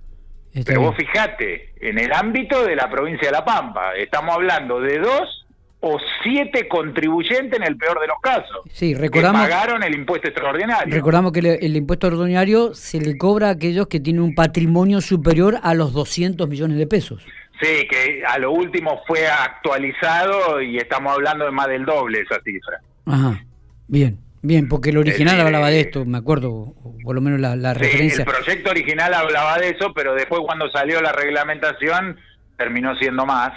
pero 0.66 0.80
vos 0.80 0.96
fijate, 0.96 1.72
en 1.80 1.98
el 1.98 2.12
ámbito 2.12 2.64
de 2.64 2.74
la 2.74 2.90
provincia 2.90 3.28
de 3.28 3.32
La 3.32 3.44
Pampa, 3.44 3.94
estamos 3.94 4.34
hablando 4.34 4.80
de 4.80 4.98
dos 4.98 5.43
o 5.86 5.98
siete 6.22 6.66
contribuyentes 6.66 7.60
en 7.60 7.66
el 7.66 7.76
peor 7.76 8.00
de 8.00 8.06
los 8.06 8.18
casos. 8.22 8.62
Sí, 8.72 8.94
recordamos, 8.94 9.42
que 9.42 9.50
pagaron 9.50 9.82
el 9.82 9.94
impuesto 9.94 10.28
extraordinario. 10.28 10.94
Recordamos 10.94 11.30
que 11.30 11.40
el 11.40 11.76
impuesto 11.76 12.06
extraordinario 12.06 12.74
se 12.74 13.00
le 13.00 13.18
cobra 13.18 13.48
a 13.48 13.50
aquellos 13.50 13.86
que 13.88 14.00
tienen 14.00 14.22
un 14.22 14.34
patrimonio 14.34 15.02
superior 15.02 15.58
a 15.62 15.74
los 15.74 15.92
200 15.92 16.48
millones 16.48 16.78
de 16.78 16.86
pesos. 16.86 17.22
Sí, 17.60 17.86
que 17.88 18.22
a 18.26 18.38
lo 18.38 18.52
último 18.52 19.02
fue 19.06 19.26
actualizado 19.28 20.62
y 20.62 20.78
estamos 20.78 21.12
hablando 21.12 21.44
de 21.44 21.50
más 21.50 21.66
del 21.68 21.84
doble 21.84 22.20
esa 22.22 22.40
cifra. 22.42 22.80
Ajá, 23.04 23.44
bien. 23.86 24.18
Bien, 24.40 24.68
porque 24.68 24.90
el 24.90 24.98
original 24.98 25.40
hablaba 25.40 25.70
de 25.70 25.80
esto, 25.80 26.04
me 26.04 26.18
acuerdo, 26.18 26.74
por 27.02 27.14
lo 27.14 27.22
menos 27.22 27.40
la, 27.40 27.56
la 27.56 27.72
sí, 27.74 27.80
referencia. 27.80 28.24
El 28.24 28.30
proyecto 28.30 28.70
original 28.70 29.14
hablaba 29.14 29.58
de 29.58 29.70
eso, 29.70 29.94
pero 29.94 30.14
después 30.14 30.42
cuando 30.44 30.70
salió 30.70 31.00
la 31.00 31.12
reglamentación 31.12 32.18
terminó 32.58 32.94
siendo 32.96 33.24
más. 33.24 33.52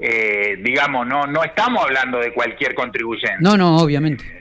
Eh, 0.00 0.56
digamos, 0.62 1.06
no, 1.06 1.26
no 1.26 1.44
estamos 1.44 1.84
hablando 1.84 2.18
de 2.18 2.32
cualquier 2.32 2.74
contribuyente. 2.74 3.36
No, 3.40 3.56
no, 3.56 3.76
obviamente. 3.76 4.40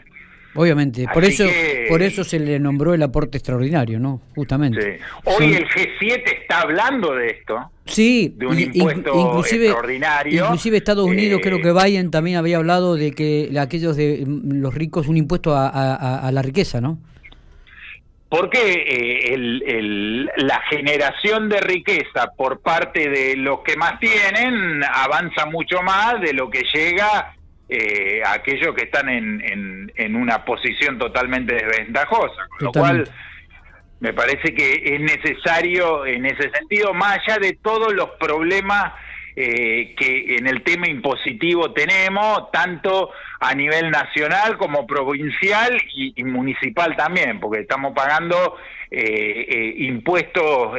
Obviamente, 0.56 1.06
por 1.14 1.24
eso 1.24 1.46
por 1.88 2.02
eso 2.02 2.24
se 2.24 2.40
le 2.40 2.60
nombró 2.60 2.94
el 2.94 3.04
aporte 3.04 3.38
extraordinario, 3.38 4.00
¿no? 4.00 4.20
Justamente. 4.36 5.00
Hoy 5.24 5.54
el 5.54 5.68
G7 5.68 6.24
está 6.42 6.62
hablando 6.62 7.14
de 7.14 7.28
esto. 7.28 7.72
Sí, 7.86 8.34
de 8.36 8.48
un 8.48 8.60
impuesto 8.60 9.14
inclusive, 9.16 9.66
extraordinario. 9.66 10.46
Inclusive 10.46 10.78
Estados 10.78 11.06
Unidos, 11.06 11.40
creo 11.44 11.62
que 11.62 11.70
eh, 11.70 11.74
Biden 11.84 12.10
también 12.10 12.38
había 12.38 12.58
hablado 12.58 12.96
de 12.96 13.12
que 13.12 13.56
aquellos 13.60 13.96
de 13.96 14.24
los 14.26 14.74
ricos 14.74 15.08
un 15.08 15.18
impuesto 15.18 15.56
a 15.56 16.30
la 16.34 16.42
riqueza, 16.42 16.82
¿no? 16.82 16.98
Porque 18.30 18.60
eh, 18.62 20.28
la 20.38 20.62
generación 20.70 21.50
de 21.50 21.62
riqueza 21.62 22.32
por 22.38 22.62
parte 22.62 23.10
de 23.10 23.36
los 23.36 23.62
que 23.62 23.76
más 23.76 24.00
tienen 24.00 24.84
avanza 24.84 25.48
mucho 25.48 25.82
más 25.82 26.22
de 26.22 26.34
lo 26.34 26.50
que 26.50 26.64
llega 26.72 27.34
eh, 27.68 28.22
a 28.24 28.34
aquellos 28.34 28.76
que 28.76 28.86
están 28.86 29.10
en, 29.10 29.92
en, 29.96 30.16
una 30.16 30.46
posición 30.46 30.98
totalmente 31.00 31.56
desventajosa, 31.56 32.48
con 32.50 32.66
lo 32.66 32.72
cual 32.72 33.10
me 34.00 34.14
parece 34.14 34.54
que 34.54 34.74
es 34.86 35.00
necesario 35.02 36.06
en 36.06 36.26
ese 36.26 36.50
sentido, 36.52 36.94
más 36.94 37.20
allá 37.20 37.40
de 37.40 37.58
todos 37.62 37.94
los 37.94 38.12
problemas 38.20 38.94
eh, 39.36 39.94
que 39.96 40.36
en 40.36 40.48
el 40.48 40.64
tema 40.64 40.88
impositivo 40.88 41.72
tenemos, 41.72 42.52
tanto 42.52 43.12
a 43.40 43.54
nivel 43.56 43.90
nacional 43.90 44.58
como 44.58 44.86
provincial 44.86 45.82
y, 45.94 46.24
municipal 46.24 46.96
también, 46.96 47.40
porque 47.40 47.62
estamos 47.62 47.94
pagando 47.94 48.58
eh, 48.92 49.46
eh, 49.48 49.74
impuestos, 49.80 50.78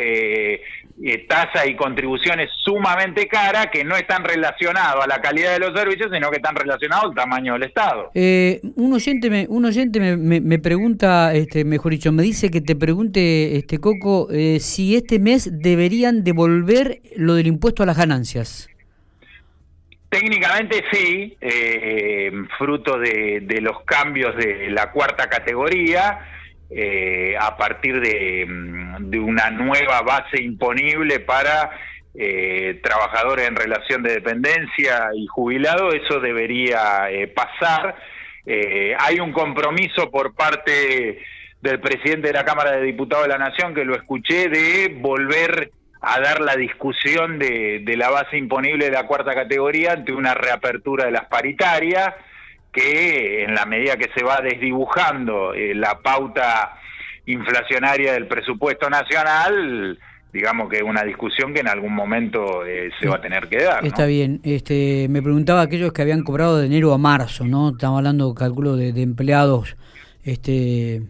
eh, 1.03 1.27
tasas 1.29 1.67
y 1.67 1.75
contribuciones 1.75 2.51
sumamente 2.63 3.27
caras 3.27 3.69
que 3.73 3.85
no 3.85 3.97
están 3.97 4.25
relacionados 4.25 5.05
a 5.05 5.07
la 5.07 5.21
calidad 5.21 5.53
de 5.53 5.61
los 5.61 5.79
servicios, 5.79 6.11
sino 6.13 6.31
que 6.31 6.37
están 6.37 6.55
relacionados 6.55 7.07
al 7.07 7.15
tamaño 7.15 7.55
del 7.55 7.65
Estado. 7.65 8.11
un 8.15 8.93
oyente, 8.93 9.31
me, 9.31 9.47
un 9.49 9.65
oyente 9.65 10.01
me, 10.01 10.41
me, 10.41 10.59
pregunta, 10.59 11.33
este, 11.35 11.65
mejor 11.65 11.93
dicho, 11.93 12.13
me 12.13 12.23
dice 12.23 12.51
que 12.51 12.61
te 12.61 12.77
pregunte, 12.77 13.57
este 13.57 13.79
Coco, 13.79 14.29
si 14.59 14.97
este 14.97 15.19
mes 15.19 15.51
deberían 15.61 16.25
devolver 16.25 17.01
lo 17.17 17.35
del 17.35 17.47
impuesto 17.47 17.83
a 17.83 17.87
las 17.87 17.97
ganancias. 17.97 18.71
Técnicamente 20.11 20.83
sí, 20.91 21.37
eh, 21.41 22.33
fruto 22.59 22.99
de, 22.99 23.59
los 23.61 23.85
cambios 23.85 24.37
de 24.37 24.69
la 24.71 24.91
cuarta 24.91 25.29
categoría, 25.29 26.19
eh, 26.71 27.35
a 27.39 27.57
partir 27.57 28.01
de, 28.01 28.47
mm, 28.47 29.25
una 29.25 29.51
nueva 29.51 30.03
base 30.03 30.43
imponible 30.43 31.21
para 31.21 31.71
eh, 32.15 32.81
trabajadores 32.83 33.49
en 33.49 33.57
relación 33.57 34.03
de 34.03 34.15
dependencia 34.15 35.11
y 35.15 35.27
jubilados, 35.27 35.95
eso 35.95 36.21
debería 36.21 37.09
pasar. 37.35 37.95
hay 38.99 39.21
un 39.21 39.33
compromiso 39.33 40.11
por 40.11 40.35
parte 40.35 41.19
del 41.61 41.79
presidente 41.81 42.29
de 42.29 42.33
la 42.35 42.45
Cámara 42.45 42.73
de 42.73 42.83
Diputados 42.83 43.27
de 43.27 43.33
la 43.33 43.39
Nación, 43.39 43.75
que 43.75 43.85
lo 43.85 43.95
escuché, 43.95 44.49
de 44.49 44.97
volver 44.99 45.71
a 46.01 46.21
dar 46.21 46.41
la 46.41 46.57
discusión 46.57 47.39
de, 47.39 47.83
la 47.97 48.09
base 48.09 48.39
imponible 48.39 48.87
de 48.87 48.93
la 48.93 49.07
cuarta 49.07 49.35
categoría 49.35 49.93
ante 49.93 50.13
una 50.13 50.35
reapertura 50.35 51.05
de 51.05 51.11
las 51.11 51.27
paritarias. 51.27 52.15
Que 52.73 53.45
en 53.45 53.55
la 53.55 53.67
medida 53.67 53.97
que 53.97 54.11
se 54.15 54.25
va 54.25 54.41
desdibujando 54.41 55.55
eh, 55.55 55.75
la 55.75 55.99
pauta 55.99 56.75
inflacionaria 57.27 58.13
del 58.13 58.27
presupuesto 58.27 58.89
nacional, 58.89 59.99
digamos 60.33 60.69
que 60.69 60.79
es 60.79 60.83
una 60.83 61.03
discusión 61.03 61.53
que 61.53 61.61
en 61.61 61.69
algún 61.69 61.95
momento 61.95 62.65
eh, 62.65 62.91
se 63.01 63.09
va 63.09 63.17
a 63.17 63.21
tener 63.21 63.49
que 63.49 63.63
dar. 63.63 63.85
Está 63.85 64.07
bien. 64.07 64.41
Este, 64.45 65.07
me 65.09 65.23
preguntaba 65.23 65.63
aquellos 65.63 65.93
que 65.93 66.03
habían 66.03 66.23
cobrado 66.23 66.59
de 66.59 66.67
enero 66.67 66.93
a 66.93 66.99
marzo, 66.99 67.45
¿no? 67.45 67.71
Estamos 67.71 67.99
hablando, 67.99 68.35
calculo, 68.35 68.77
de, 68.77 68.93
de 68.93 69.03
empleados 69.03 69.77
este, 70.25 71.03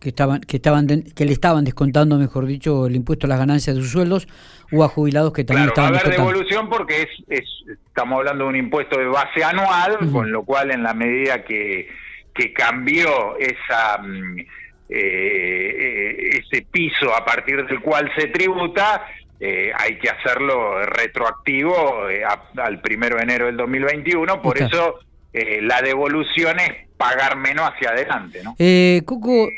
que 0.00 0.10
estaban 0.10 0.40
que 0.40 0.56
estaban 0.56 0.86
que 0.86 1.24
le 1.24 1.32
estaban 1.32 1.64
descontando, 1.64 2.16
mejor 2.18 2.46
dicho, 2.46 2.86
el 2.86 2.96
impuesto 2.96 3.26
a 3.26 3.28
las 3.28 3.38
ganancias 3.38 3.76
de 3.76 3.82
sus 3.82 3.92
sueldos, 3.92 4.28
o 4.72 4.84
a 4.84 4.88
jubilados 4.88 5.32
que 5.32 5.44
también 5.44 5.68
estaban 5.68 5.92
va 5.92 5.98
a 5.98 6.00
haber 6.00 6.16
devolución 6.16 6.68
porque 6.68 7.08
es, 7.28 7.46
estamos 7.68 8.18
hablando 8.18 8.44
de 8.44 8.50
un 8.50 8.56
impuesto 8.56 8.98
de 8.98 9.06
base 9.06 9.42
anual, 9.42 9.98
con 10.12 10.30
lo 10.30 10.44
cual 10.44 10.70
en 10.70 10.82
la 10.82 10.94
medida 10.94 11.44
que, 11.44 11.88
que 12.34 12.52
cambió 12.52 13.36
esa 13.38 13.98
mm, 13.98 14.38
eh, 14.88 16.38
ese 16.38 16.62
piso 16.70 17.14
a 17.14 17.24
partir 17.24 17.66
del 17.66 17.80
cual 17.80 18.10
se 18.16 18.28
tributa, 18.28 19.06
eh, 19.40 19.70
hay 19.76 19.98
que 19.98 20.08
hacerlo 20.10 20.84
retroactivo 20.84 22.08
eh, 22.08 22.22
al 22.56 22.80
primero 22.80 23.16
de 23.16 23.22
enero 23.22 23.46
del 23.46 23.56
2021, 23.56 24.42
por 24.42 24.58
eso 24.58 24.96
eh, 25.32 25.60
la 25.62 25.80
devolución 25.82 26.58
es 26.58 26.88
pagar 26.96 27.36
menos 27.36 27.70
hacia 27.70 27.90
adelante. 27.90 28.40
¿no? 28.42 28.56
Coco, 29.04 29.48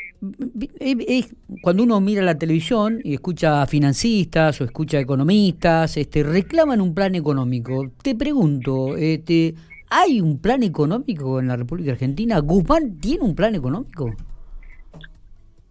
cuando 1.61 1.83
uno 1.83 1.99
mira 1.99 2.21
la 2.21 2.37
televisión 2.37 2.99
y 3.03 3.15
escucha 3.15 3.61
a 3.61 3.67
financistas 3.67 4.61
o 4.61 4.65
escucha 4.65 4.97
a 4.97 5.01
economistas, 5.01 5.97
este, 5.97 6.23
reclaman 6.23 6.79
un 6.79 6.93
plan 6.93 7.15
económico. 7.15 7.91
Te 8.03 8.15
pregunto, 8.15 8.95
este, 8.97 9.55
¿hay 9.89 10.21
un 10.21 10.39
plan 10.39 10.61
económico 10.63 11.39
en 11.39 11.47
la 11.47 11.55
República 11.55 11.93
Argentina? 11.93 12.39
¿Guzmán 12.39 12.99
tiene 12.99 13.23
un 13.23 13.35
plan 13.35 13.55
económico? 13.55 14.13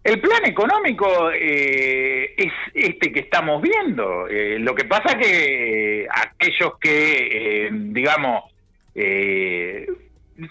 El 0.03 0.19
plan 0.19 0.43
económico 0.45 1.31
eh, 1.31 2.33
es 2.35 2.51
este 2.73 3.11
que 3.11 3.19
estamos 3.19 3.61
viendo. 3.61 4.27
Eh, 4.27 4.57
lo 4.59 4.73
que 4.73 4.85
pasa 4.85 5.15
que 5.17 6.01
eh, 6.01 6.07
aquellos 6.11 6.77
que, 6.79 7.69
digamos, 7.71 8.45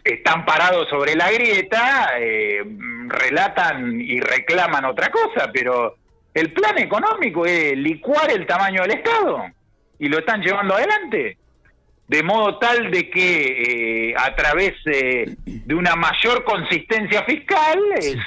están 0.04 0.44
parados 0.44 0.88
sobre 0.88 1.14
la 1.14 1.30
grieta 1.30 2.10
relatan 3.06 4.00
y 4.00 4.20
reclaman 4.20 4.84
otra 4.84 5.10
cosa, 5.10 5.50
pero 5.52 5.96
el 6.32 6.52
plan 6.52 6.78
económico 6.78 7.44
es 7.44 7.76
licuar 7.76 8.30
el 8.30 8.46
tamaño 8.46 8.82
del 8.82 8.92
Estado 8.92 9.46
y 9.98 10.08
lo 10.08 10.18
están 10.18 10.42
llevando 10.42 10.74
adelante 10.74 11.36
de 12.10 12.24
modo 12.24 12.58
tal 12.58 12.90
de 12.90 13.08
que 13.08 14.14
a 14.18 14.34
través 14.34 14.74
de 14.84 15.74
una 15.74 15.94
mayor 15.94 16.42
consistencia 16.42 17.22
fiscal 17.22 17.78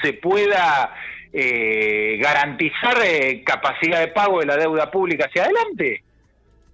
se 0.01 0.13
pueda 0.13 0.93
eh, 1.33 2.17
garantizar 2.21 2.95
eh, 3.03 3.43
capacidad 3.43 3.99
de 3.99 4.07
pago 4.07 4.39
de 4.39 4.45
la 4.45 4.55
deuda 4.55 4.89
pública 4.89 5.25
hacia 5.25 5.43
adelante. 5.43 6.01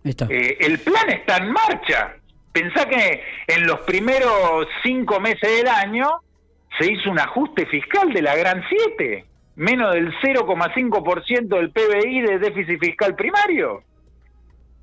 Eh, 0.04 0.58
el 0.60 0.78
plan 0.80 1.10
está 1.10 1.38
en 1.38 1.52
marcha. 1.52 2.16
Pensá 2.52 2.88
que 2.88 3.22
en 3.48 3.68
los 3.68 3.82
primeros 3.82 4.68
cinco 4.84 5.20
meses 5.20 5.58
del 5.58 5.68
año 5.68 6.10
se 6.80 6.92
hizo 6.92 7.12
un 7.12 7.20
ajuste 7.20 7.66
fiscal 7.68 8.12
de 8.12 8.22
la 8.22 8.36
Gran 8.36 8.64
7, 8.98 9.26
menos 9.56 9.94
del 9.94 10.14
0,5% 10.22 11.48
del 11.48 11.72
PBI 11.72 12.22
de 12.22 12.40
déficit 12.40 12.80
fiscal 12.80 13.16
primario. 13.16 13.84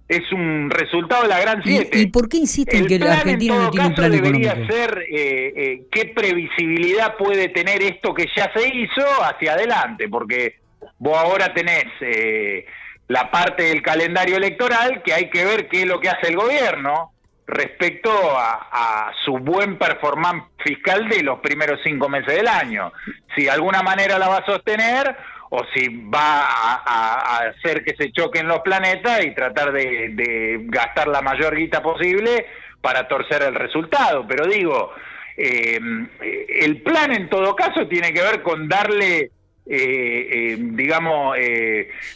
Es 0.08 0.30
un 0.30 0.70
resultado 0.70 1.22
de 1.22 1.28
la 1.28 1.40
gran 1.40 1.64
siete. 1.64 1.98
¿Y, 1.98 2.06
por 2.06 2.28
qué 2.28 2.36
insisten 2.36 2.86
que 2.86 2.96
la 2.96 3.14
Argentina 3.14 3.56
no 3.56 3.70
tiene 3.72 3.88
un 3.88 3.94
plan 3.94 4.12
debería 4.12 4.54
ser 4.68 5.04
eh, 5.10 5.52
eh, 5.56 5.82
qué 5.90 6.12
previsibilidad 6.14 7.16
puede 7.16 7.48
tener 7.48 7.82
esto 7.82 8.14
que 8.14 8.26
ya 8.36 8.52
se 8.54 8.68
hizo 8.68 9.04
hacia 9.24 9.54
adelante, 9.54 10.08
porque 10.08 10.60
vos 10.98 11.18
ahora 11.18 11.52
tenés 11.52 11.86
eh, 12.02 12.66
la 13.08 13.32
parte 13.32 13.64
del 13.64 13.82
calendario 13.82 14.36
electoral 14.36 15.02
que 15.02 15.12
hay 15.12 15.28
que 15.28 15.44
ver 15.44 15.66
qué 15.66 15.80
es 15.80 15.86
lo 15.88 15.98
que 15.98 16.08
hace 16.08 16.28
el 16.28 16.36
gobierno 16.36 17.10
respecto 17.46 18.10
a, 18.36 19.12
su 19.24 19.38
buen 19.38 19.76
performance 19.78 20.44
fiscal 20.58 21.08
de 21.08 21.22
los 21.22 21.40
primeros 21.40 21.80
cinco 21.84 22.08
meses 22.08 22.34
del 22.34 22.48
año. 22.48 22.92
Si 23.34 23.44
de 23.44 23.50
alguna 23.50 23.82
manera 23.82 24.18
la 24.18 24.28
va 24.28 24.38
a 24.38 24.46
sostener 24.46 25.16
o 25.50 25.62
si 25.74 25.88
va 25.88 26.44
a, 26.44 27.38
hacer 27.48 27.84
que 27.84 27.94
se 27.96 28.12
choquen 28.12 28.48
los 28.48 28.60
planetas 28.60 29.24
y 29.24 29.34
tratar 29.34 29.72
de, 29.72 30.58
gastar 30.64 31.08
la 31.08 31.22
mayor 31.22 31.56
guita 31.56 31.82
posible 31.82 32.46
para 32.80 33.08
torcer 33.08 33.42
el 33.42 33.54
resultado. 33.54 34.26
Pero 34.28 34.46
digo, 34.46 34.92
eh, 35.36 35.78
el 36.48 36.82
plan 36.82 37.12
en 37.12 37.28
todo 37.28 37.54
caso 37.54 37.86
tiene 37.86 38.12
que 38.12 38.22
ver 38.22 38.42
con 38.42 38.68
darle, 38.68 39.18
eh, 39.18 39.30
eh, 39.68 40.56
digamos, 40.58 41.36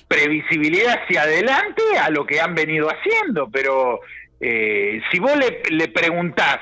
previsibilidad 0.09 1.01
hacia 1.03 1.23
adelante 1.23 1.83
a 2.01 2.11
lo 2.11 2.27
que 2.27 2.41
han 2.41 2.55
venido 2.55 2.89
haciendo. 2.89 3.49
Pero 3.51 4.01
si 4.41 5.19
vos 5.19 5.37
le, 5.37 5.63
le 5.71 5.89
preguntás 5.89 6.61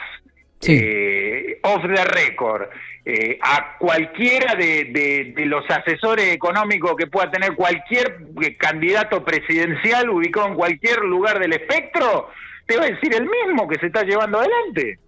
off 1.62 1.82
the 1.82 2.04
record, 2.04 2.68
eh, 3.10 3.38
a 3.40 3.78
cualquiera 3.78 4.54
de, 4.54 5.32
los 5.46 5.64
asesores 5.70 6.34
económicos 6.34 6.94
que 6.94 7.06
pueda 7.06 7.30
tener 7.30 7.54
cualquier 7.54 8.18
eh, 8.42 8.56
candidato 8.58 9.24
presidencial 9.24 10.10
ubicado 10.10 10.48
en 10.48 10.54
cualquier 10.54 10.98
lugar 10.98 11.38
del 11.38 11.54
espectro, 11.54 12.28
te 12.66 12.76
va 12.76 12.84
a 12.84 12.88
decir 12.88 13.14
el 13.14 13.22
mismo 13.22 13.66
que 13.66 13.78
se 13.80 13.86
está 13.86 14.02
llevando 14.02 14.38
adelante. 14.38 14.98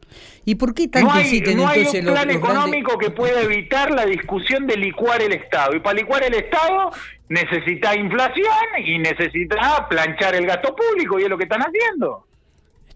¿Y 0.47 0.55
por 0.55 0.73
qué 0.73 0.89
tanto 0.89 1.09
no 1.09 1.15
hay, 1.15 1.41
no 1.55 1.69
hay 1.69 1.83
un 1.85 2.07
plan 2.07 2.31
económico 2.31 2.97
que 2.97 3.11
pueda 3.11 3.43
evitar 3.43 3.91
la 3.91 4.07
discusión 4.07 4.67
de 4.67 4.79
licuar 4.79 5.23
el 5.23 5.33
Estado. 5.33 5.77
Y 5.77 5.81
para 5.81 5.97
licuar 5.97 6.25
el 6.25 6.35
Estado 6.35 6.91
necesita 7.29 7.95
inflación 7.95 8.47
y 8.83 8.99
necesita 8.99 9.87
planchar 9.91 10.35
el 10.37 10.47
gasto 10.47 10.75
público, 10.75 11.21
y 11.21 11.25
es 11.25 11.29
lo 11.29 11.37
que 11.37 11.45
están 11.45 11.61
haciendo. 11.61 12.25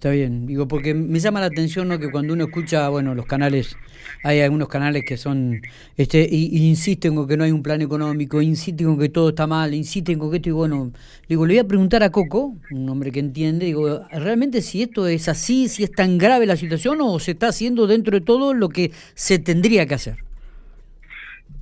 Está 0.04 0.12
bien, 0.12 0.46
digo, 0.46 0.68
porque 0.68 0.92
me 0.92 1.18
llama 1.18 1.40
la 1.40 1.46
atención 1.46 1.88
¿no? 1.88 1.98
que 1.98 2.10
cuando 2.10 2.34
uno 2.34 2.44
escucha, 2.44 2.90
bueno, 2.90 3.14
los 3.14 3.24
canales, 3.24 3.74
hay 4.22 4.42
algunos 4.42 4.68
canales 4.68 5.02
que 5.02 5.16
son, 5.16 5.62
este, 5.96 6.28
y, 6.30 6.68
insisten 6.68 7.14
con 7.14 7.26
que 7.26 7.38
no 7.38 7.44
hay 7.44 7.52
un 7.52 7.62
plan 7.62 7.80
económico, 7.80 8.42
insisten 8.42 8.86
con 8.86 8.98
que 8.98 9.08
todo 9.08 9.30
está 9.30 9.46
mal, 9.46 9.72
insisten 9.72 10.18
con 10.18 10.30
que 10.30 10.36
esto, 10.36 10.50
y 10.50 10.52
bueno, 10.52 10.92
digo, 11.26 11.46
le 11.46 11.54
voy 11.54 11.58
a 11.60 11.64
preguntar 11.66 12.02
a 12.02 12.10
Coco, 12.10 12.54
un 12.70 12.86
hombre 12.90 13.12
que 13.12 13.20
entiende, 13.20 13.64
digo, 13.64 14.06
realmente 14.10 14.60
si 14.60 14.82
esto 14.82 15.06
es 15.06 15.26
así, 15.26 15.70
si 15.70 15.84
es 15.84 15.90
tan 15.90 16.18
grave 16.18 16.44
la 16.44 16.58
situación 16.58 16.98
o 17.00 17.18
se 17.18 17.30
está 17.30 17.48
haciendo 17.48 17.86
dentro 17.86 18.18
de 18.18 18.26
todo 18.26 18.52
lo 18.52 18.68
que 18.68 18.92
se 19.14 19.38
tendría 19.38 19.86
que 19.86 19.94
hacer 19.94 20.18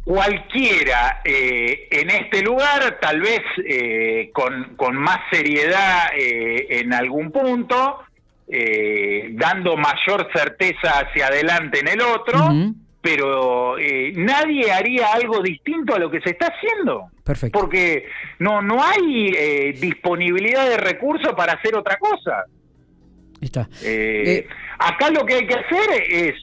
cualquiera 0.04 1.20
eh, 1.24 1.86
en 1.92 2.10
este 2.10 2.42
lugar, 2.42 2.98
tal 3.00 3.20
vez 3.20 3.40
eh, 3.64 4.30
con, 4.32 4.74
con, 4.74 4.96
más 4.96 5.20
seriedad 5.30 6.08
eh, 6.16 6.80
en 6.80 6.92
algún 6.92 7.30
punto, 7.30 8.00
eh, 8.48 9.28
dando 9.32 9.76
mayor 9.76 10.28
certeza 10.34 10.90
hacia 11.00 11.28
adelante 11.28 11.80
en 11.80 11.88
el 11.88 12.00
otro, 12.00 12.50
pero 13.00 13.78
eh, 13.78 14.12
nadie 14.16 14.70
haría 14.70 15.12
algo 15.12 15.40
distinto 15.40 15.94
a 15.94 15.98
lo 15.98 16.10
que 16.10 16.20
se 16.20 16.30
está 16.30 16.48
haciendo. 16.48 17.08
Perfecto. 17.24 17.58
Porque 17.58 18.06
no, 18.40 18.60
no 18.60 18.82
hay 18.82 19.32
eh, 19.36 19.72
disponibilidad 19.80 20.68
de 20.68 20.76
recursos 20.76 21.32
para 21.34 21.54
hacer 21.54 21.74
otra 21.76 21.96
cosa. 21.98 22.44
Está. 23.40 23.68
acá 24.78 25.10
lo 25.10 25.24
que 25.26 25.34
hay 25.34 25.46
que 25.46 25.54
hacer 25.54 26.02
es 26.08 26.34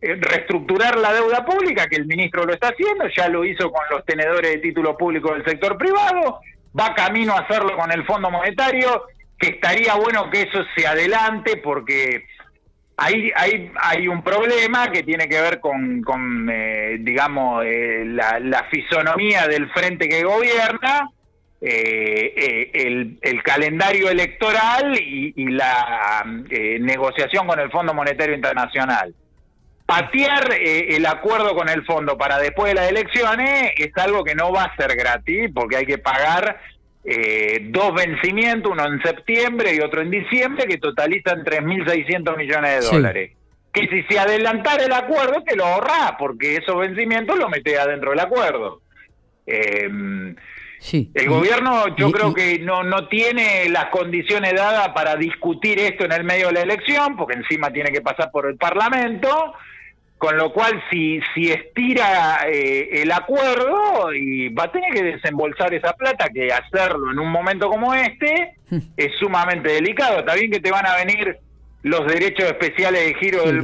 reestructurar 0.00 0.96
la 0.98 1.12
deuda 1.12 1.44
pública, 1.44 1.86
que 1.86 1.96
el 1.96 2.06
ministro 2.06 2.44
lo 2.44 2.54
está 2.54 2.68
haciendo, 2.68 3.04
ya 3.14 3.28
lo 3.28 3.44
hizo 3.44 3.70
con 3.70 3.82
los 3.90 4.04
tenedores 4.04 4.52
de 4.52 4.58
título 4.58 4.96
público 4.96 5.32
del 5.34 5.44
sector 5.44 5.76
privado, 5.76 6.40
va 6.78 6.94
camino 6.94 7.34
a 7.34 7.40
hacerlo 7.40 7.76
con 7.76 7.90
el 7.92 8.04
Fondo 8.06 8.30
Monetario 8.30 9.02
que 9.38 9.48
estaría 9.48 9.94
bueno 9.94 10.30
que 10.30 10.42
eso 10.42 10.64
se 10.76 10.86
adelante 10.86 11.58
porque 11.58 12.24
hay, 12.96 13.30
hay, 13.36 13.70
hay 13.76 14.08
un 14.08 14.22
problema 14.22 14.90
que 14.90 15.02
tiene 15.02 15.28
que 15.28 15.40
ver 15.40 15.60
con, 15.60 16.02
con 16.02 16.48
eh, 16.50 16.96
digamos, 17.00 17.64
eh, 17.66 18.04
la, 18.06 18.66
fisonomía 18.70 19.46
del 19.46 19.70
frente 19.70 20.08
que 20.08 20.24
gobierna, 20.24 21.10
eh, 21.60 22.70
el, 22.72 23.18
el, 23.20 23.42
calendario 23.42 24.08
electoral 24.08 24.98
y, 24.98 25.34
y 25.36 25.46
la 25.46 26.24
negociación 26.80 27.46
con 27.46 27.60
el 27.60 27.70
Fondo 27.70 27.92
Monetario 27.92 28.34
Internacional. 28.34 29.14
Patear 29.84 30.52
el 30.58 31.06
acuerdo 31.06 31.54
con 31.54 31.68
el 31.68 31.84
fondo 31.84 32.18
para 32.18 32.38
después 32.38 32.70
de 32.70 32.80
las 32.80 32.90
elecciones 32.90 33.70
es 33.76 33.96
algo 33.96 34.24
que 34.24 34.34
no 34.34 34.50
va 34.52 34.64
a 34.64 34.76
ser 34.76 34.96
gratis 34.96 35.48
porque 35.54 35.76
hay 35.76 35.86
que 35.86 35.98
pagar 35.98 36.58
eh, 37.06 37.68
dos 37.70 37.94
vencimientos, 37.94 38.72
uno 38.72 38.84
en 38.86 39.00
septiembre 39.02 39.74
y 39.74 39.80
otro 39.80 40.02
en 40.02 40.10
diciembre, 40.10 40.66
que 40.66 40.78
totalizan 40.78 41.44
3.600 41.44 42.36
millones 42.36 42.80
de 42.80 42.90
dólares. 42.90 43.32
Que 43.72 43.86
si 43.88 44.02
se 44.04 44.18
adelantara 44.18 44.84
el 44.84 44.92
acuerdo, 44.92 45.42
te 45.44 45.54
lo 45.54 45.66
ahorrás, 45.66 46.12
porque 46.18 46.56
esos 46.56 46.78
vencimientos 46.78 47.38
lo 47.38 47.48
metés 47.48 47.78
adentro 47.78 48.10
del 48.10 48.20
acuerdo. 48.20 48.80
Eh, 49.46 49.88
Sí. 50.78 51.10
El 51.14 51.28
gobierno 51.28 51.96
yo 51.96 52.12
creo 52.12 52.34
que 52.34 52.58
no, 52.58 52.82
no 52.82 53.08
tiene 53.08 53.68
las 53.70 53.86
condiciones 53.86 54.54
dadas 54.54 54.90
para 54.90 55.16
discutir 55.16 55.78
esto 55.78 56.04
en 56.04 56.12
el 56.12 56.24
medio 56.24 56.48
de 56.48 56.54
la 56.54 56.60
elección, 56.62 57.16
porque 57.16 57.34
encima 57.34 57.70
tiene 57.70 57.90
que 57.90 58.02
pasar 58.02 58.30
por 58.30 58.46
el 58.46 58.56
Parlamento, 58.56 59.54
con 60.18 60.36
lo 60.36 60.52
cual 60.52 60.82
si, 60.90 61.20
si 61.34 61.50
estira 61.50 62.40
eh, 62.46 63.02
el 63.02 63.12
acuerdo 63.12 64.14
y 64.14 64.48
va 64.48 64.64
a 64.64 64.72
tener 64.72 64.92
que 64.92 65.02
desembolsar 65.02 65.74
esa 65.74 65.92
plata, 65.92 66.28
que 66.32 66.52
hacerlo 66.52 67.12
en 67.12 67.18
un 67.18 67.30
momento 67.30 67.68
como 67.68 67.92
este 67.94 68.56
hmm. 68.70 68.78
es 68.96 69.12
sumamente 69.18 69.70
delicado. 69.70 70.20
Está 70.20 70.34
bien 70.34 70.50
que 70.50 70.60
te 70.60 70.70
van 70.70 70.86
a 70.86 70.96
venir 70.96 71.38
los 71.82 72.04
derechos 72.06 72.46
especiales 72.46 73.06
de 73.06 73.14
giro 73.14 73.44
del, 73.44 73.62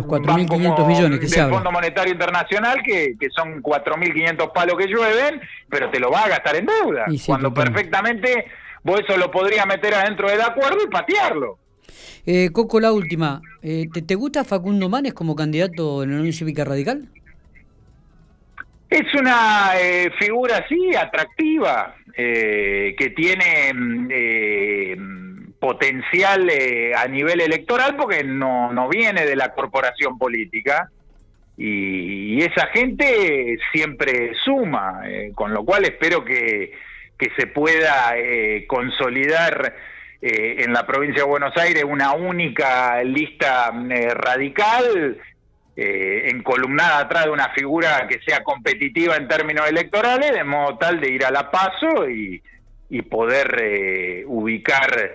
millones 0.87 1.19
que 1.19 1.27
del 1.27 1.51
Fondo 1.51 1.73
Monetario 1.73 2.13
Internacional, 2.13 2.81
que, 2.85 3.15
que 3.19 3.31
son 3.31 3.61
4.500 3.61 4.53
palos 4.53 4.77
que 4.79 4.87
llueven, 4.87 5.41
pero 5.69 5.91
te 5.91 5.99
lo 5.99 6.11
va 6.11 6.25
a 6.25 6.29
gastar 6.29 6.55
en 6.55 6.67
deuda, 6.67 7.07
cuando 7.27 7.53
perfectamente 7.53 8.47
vos 8.85 9.01
eso 9.01 9.17
lo 9.17 9.31
podrías 9.31 9.67
meter 9.67 9.95
adentro 9.95 10.29
del 10.29 10.41
acuerdo 10.41 10.79
y 10.85 10.89
patearlo. 10.89 11.59
Eh, 12.27 12.51
Coco, 12.53 12.81
la 12.81 12.93
última. 12.93 13.41
Eh, 13.63 13.89
¿te, 14.07 14.15
gusta 14.15 14.45
Facundo 14.45 14.89
Manes 14.89 15.15
como 15.15 15.35
candidato 15.35 16.03
en 16.03 16.11
la 16.11 16.17
Unión 16.19 16.33
Cívica 16.33 16.65
Radical? 16.65 17.09
Es 18.91 19.15
una 19.15 19.73
eh, 19.81 20.11
figura, 20.19 20.59
así 20.59 20.95
atractiva, 20.95 21.97
eh, 22.17 22.95
que 22.99 23.11
tiene 23.11 23.73
mm, 23.75 25.53
potencial 25.59 26.51
a 26.97 27.07
nivel 27.09 27.41
electoral 27.41 27.97
porque 27.97 28.23
no, 28.23 28.73
no 28.73 28.89
viene 28.89 29.25
de 29.25 29.37
la 29.37 29.55
corporación 29.55 30.19
política 30.19 30.91
y, 31.57 32.35
y 32.35 32.43
esa 32.43 32.67
gente 32.67 33.57
siempre 33.73 34.33
suma, 34.45 35.03
con 35.35 35.55
lo 35.55 35.65
cual 35.65 35.85
espero 35.85 36.25
que, 36.25 36.73
que 37.17 37.31
se 37.37 37.47
pueda 37.47 38.15
consolidar 38.67 39.73
eh, 40.25 40.63
en 40.63 40.73
la 40.73 40.87
provincia 40.87 41.25
de 41.25 41.29
Buenos 41.29 41.57
Aires 41.57 41.83
una 41.83 42.13
única 42.13 43.03
lista 43.03 43.73
eh, 43.91 44.15
radical, 44.15 45.19
eh, 45.75 46.29
encolumnada 46.29 47.01
atrás 47.01 47.25
de 47.25 47.31
una 47.31 47.49
figura 47.49 48.07
que 48.09 48.21
sea 48.21 48.45
competitiva 48.45 49.17
en 49.17 49.27
términos 49.27 49.69
electorales, 49.69 50.31
de 50.31 50.45
modo 50.45 50.79
tal 50.79 51.01
de 51.01 51.11
ir 51.11 51.25
a 51.25 51.33
la 51.33 51.51
paso 51.51 52.09
y, 52.09 52.41
poder 53.11 54.25
ubicar, 54.27 55.13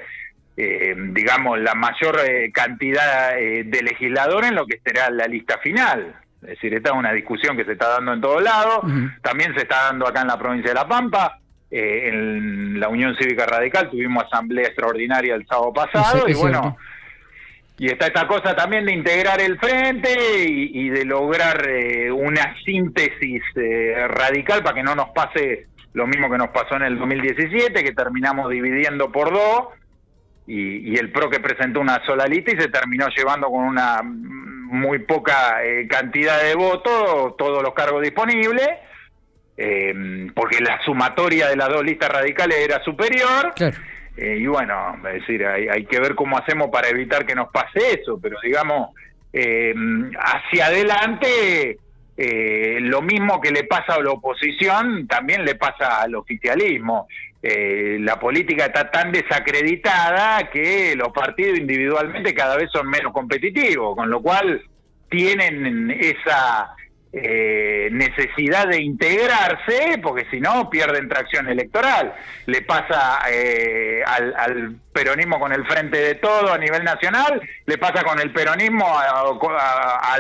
digamos, 0.56 1.60
la 1.60 1.76
mayor 1.76 2.20
cantidad 2.52 3.36
de 3.36 3.82
legisladores 3.84 4.50
en 4.50 4.56
lo 4.56 4.65
que 4.65 4.80
será 4.84 5.12
la 5.12 5.28
lista 5.28 5.60
final. 5.60 6.15
Es 6.41 6.50
decir, 6.50 6.74
esta 6.74 6.89
es 6.89 6.96
una 6.96 7.13
discusión 7.13 7.56
que 7.56 7.65
se 7.65 7.74
está 7.74 7.89
dando 7.89 8.13
en 8.13 8.22
todos 8.22 8.41
lados, 8.41 8.80
también 9.22 9.54
se 9.54 9.62
está 9.62 9.84
dando 9.84 10.08
acá 10.08 10.22
en 10.22 10.28
la 10.28 10.39
provincia 10.39 10.72
de 10.72 10.74
La 10.74 10.88
Pampa. 10.88 11.39
Eh, 11.70 12.08
en 12.08 12.80
la 12.80 12.88
Unión 12.88 13.14
Cívica 13.18 13.46
Radical 13.46 13.90
tuvimos 13.90 14.24
asamblea 14.24 14.68
extraordinaria 14.68 15.36
el 15.36 15.46
sábado 15.46 15.74
pasado 15.74 16.30
y 16.30 16.34
bueno, 16.34 16.78
y 17.78 17.88
está 17.88 18.08
esta 18.08 18.26
cosa 18.26 18.56
también 18.56 18.86
de 18.86 18.94
integrar 18.94 19.42
el 19.42 19.60
frente 19.60 20.46
y, 20.48 20.88
de 20.88 21.04
lograr 21.04 21.68
eh, 21.68 22.10
una 22.10 22.56
síntesis 22.64 23.44
eh, 23.56 24.08
radical 24.08 24.64
para 24.64 24.76
que 24.76 24.84
no 24.84 24.96
nos 24.96 25.10
pase 25.10 25.68
lo 25.92 26.08
mismo 26.08 26.30
que 26.30 26.38
nos 26.38 26.50
pasó 26.52 26.78
en 26.78 26.84
el 26.84 26.98
2017, 26.98 27.84
que 27.84 27.92
terminamos 27.92 28.50
dividiendo 28.50 29.12
por 29.12 29.34
dos 29.34 29.68
y, 30.48 30.94
y 30.94 30.96
el 30.96 31.12
PRO 31.12 31.30
que 31.30 31.42
presentó 31.42 31.82
una 31.82 32.02
sola 32.06 32.28
lista 32.28 32.54
y 32.54 32.62
se 32.62 32.70
terminó 32.70 33.08
llevando 33.10 33.48
con 33.48 33.66
una 33.66 34.02
muy 34.04 35.00
poca 35.00 35.58
cantidad 35.90 36.42
de 36.42 36.56
votos 36.56 37.36
todos 37.36 37.62
los 37.62 37.74
cargos 37.74 38.02
disponibles 38.02 38.70
eh, 39.58 40.28
porque 40.36 40.60
la 40.60 40.80
sumatoria 40.86 41.50
de 41.50 41.56
las 41.56 41.70
dos 41.70 41.84
listas 41.84 42.10
radicales 42.10 42.58
era 42.60 42.84
superior. 42.84 43.54
Eh, 44.17 44.38
y 44.39 44.48
bueno, 44.48 44.96
es 45.08 45.22
decir, 45.22 45.46
hay, 45.46 45.86
que 45.86 46.00
ver 46.00 46.15
cómo 46.15 46.38
hacemos 46.38 46.70
para 46.72 46.89
evitar 46.89 47.26
que 47.26 47.36
nos 47.36 47.50
pase 47.50 48.00
eso, 48.02 48.20
pero 48.22 48.38
digamos, 48.41 48.89
eh, 49.32 49.74
hacia 50.20 50.67
adelante, 50.67 51.78
eh, 52.17 52.78
lo 52.82 53.04
mismo 53.04 53.39
que 53.39 53.52
le 53.52 53.65
pasa 53.65 53.93
a 53.93 54.02
la 54.02 54.12
oposición, 54.12 55.08
también 55.08 55.46
le 55.46 55.56
pasa 55.56 56.02
al 56.02 56.15
oficialismo. 56.15 57.08
la 57.43 58.20
política 58.20 58.65
está 58.65 58.89
tan 58.91 59.12
desacreditada 59.12 60.50
que 60.50 60.96
los 60.96 61.10
partidos 61.10 61.60
individualmente 61.60 62.34
cada 62.34 62.58
vez 62.58 62.70
son 62.72 62.89
menos 62.89 63.13
competitivos, 63.13 63.96
con 63.96 64.10
lo 64.10 64.22
cual 64.22 64.62
tienen 65.10 65.91
esa 65.91 66.76
eh, 67.13 67.89
necesidad 67.91 68.67
de 68.67 68.82
integrarse, 68.82 70.00
porque 70.04 70.26
si 70.30 70.39
no 70.39 70.70
pierden 70.70 71.08
tracción 71.08 71.48
electoral. 71.48 72.13
Le 72.46 72.62
pasa 72.62 73.20
eh, 73.32 74.04
al, 74.06 74.76
peronismo 74.91 75.39
con 75.39 75.54
el 75.54 75.65
frente 75.65 75.98
de 75.98 76.15
todo 76.15 76.52
a 76.52 76.58
nivel 76.58 76.84
nacional, 76.84 77.41
le 77.65 77.78
pasa 77.78 78.04
con 78.04 78.20
el 78.20 78.34
peronismo 78.34 78.86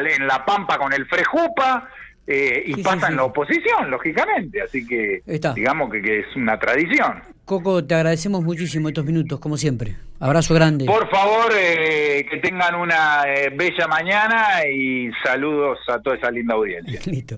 en 0.05 0.27
La 0.27 0.45
Pampa 0.45 0.77
con 0.77 0.93
el 0.93 1.05
Frejupa. 1.07 1.89
Eh, 2.29 2.63
y 2.65 2.83
pasa 2.83 3.07
en 3.07 3.15
la 3.15 3.23
oposición, 3.23 3.89
lógicamente, 3.89 4.61
así 4.61 4.85
que 4.85 5.21
digamos 5.55 5.89
que, 5.89 6.01
que 6.01 6.19
es 6.19 6.35
una 6.35 6.59
tradición. 6.59 7.23
Coco, 7.47 7.81
te 7.81 7.95
agradecemos 7.95 8.43
muchísimo 8.43 8.89
estos 8.89 9.05
minutos, 9.05 9.39
como 9.39 9.55
siempre. 9.55 9.95
Abrazo 10.19 10.53
grande. 10.53 10.83
Por 10.83 11.09
favor, 11.09 11.49
eh, 11.57 12.25
que 12.29 12.39
tengan 12.39 12.75
una 12.75 13.23
eh, 13.25 13.49
bella 13.55 13.87
mañana 13.87 14.67
y 14.69 15.09
saludos 15.23 15.79
a 15.87 15.97
toda 16.01 16.17
esa 16.17 16.29
linda 16.29 16.55
audiencia. 16.55 16.99
Listo. 17.05 17.37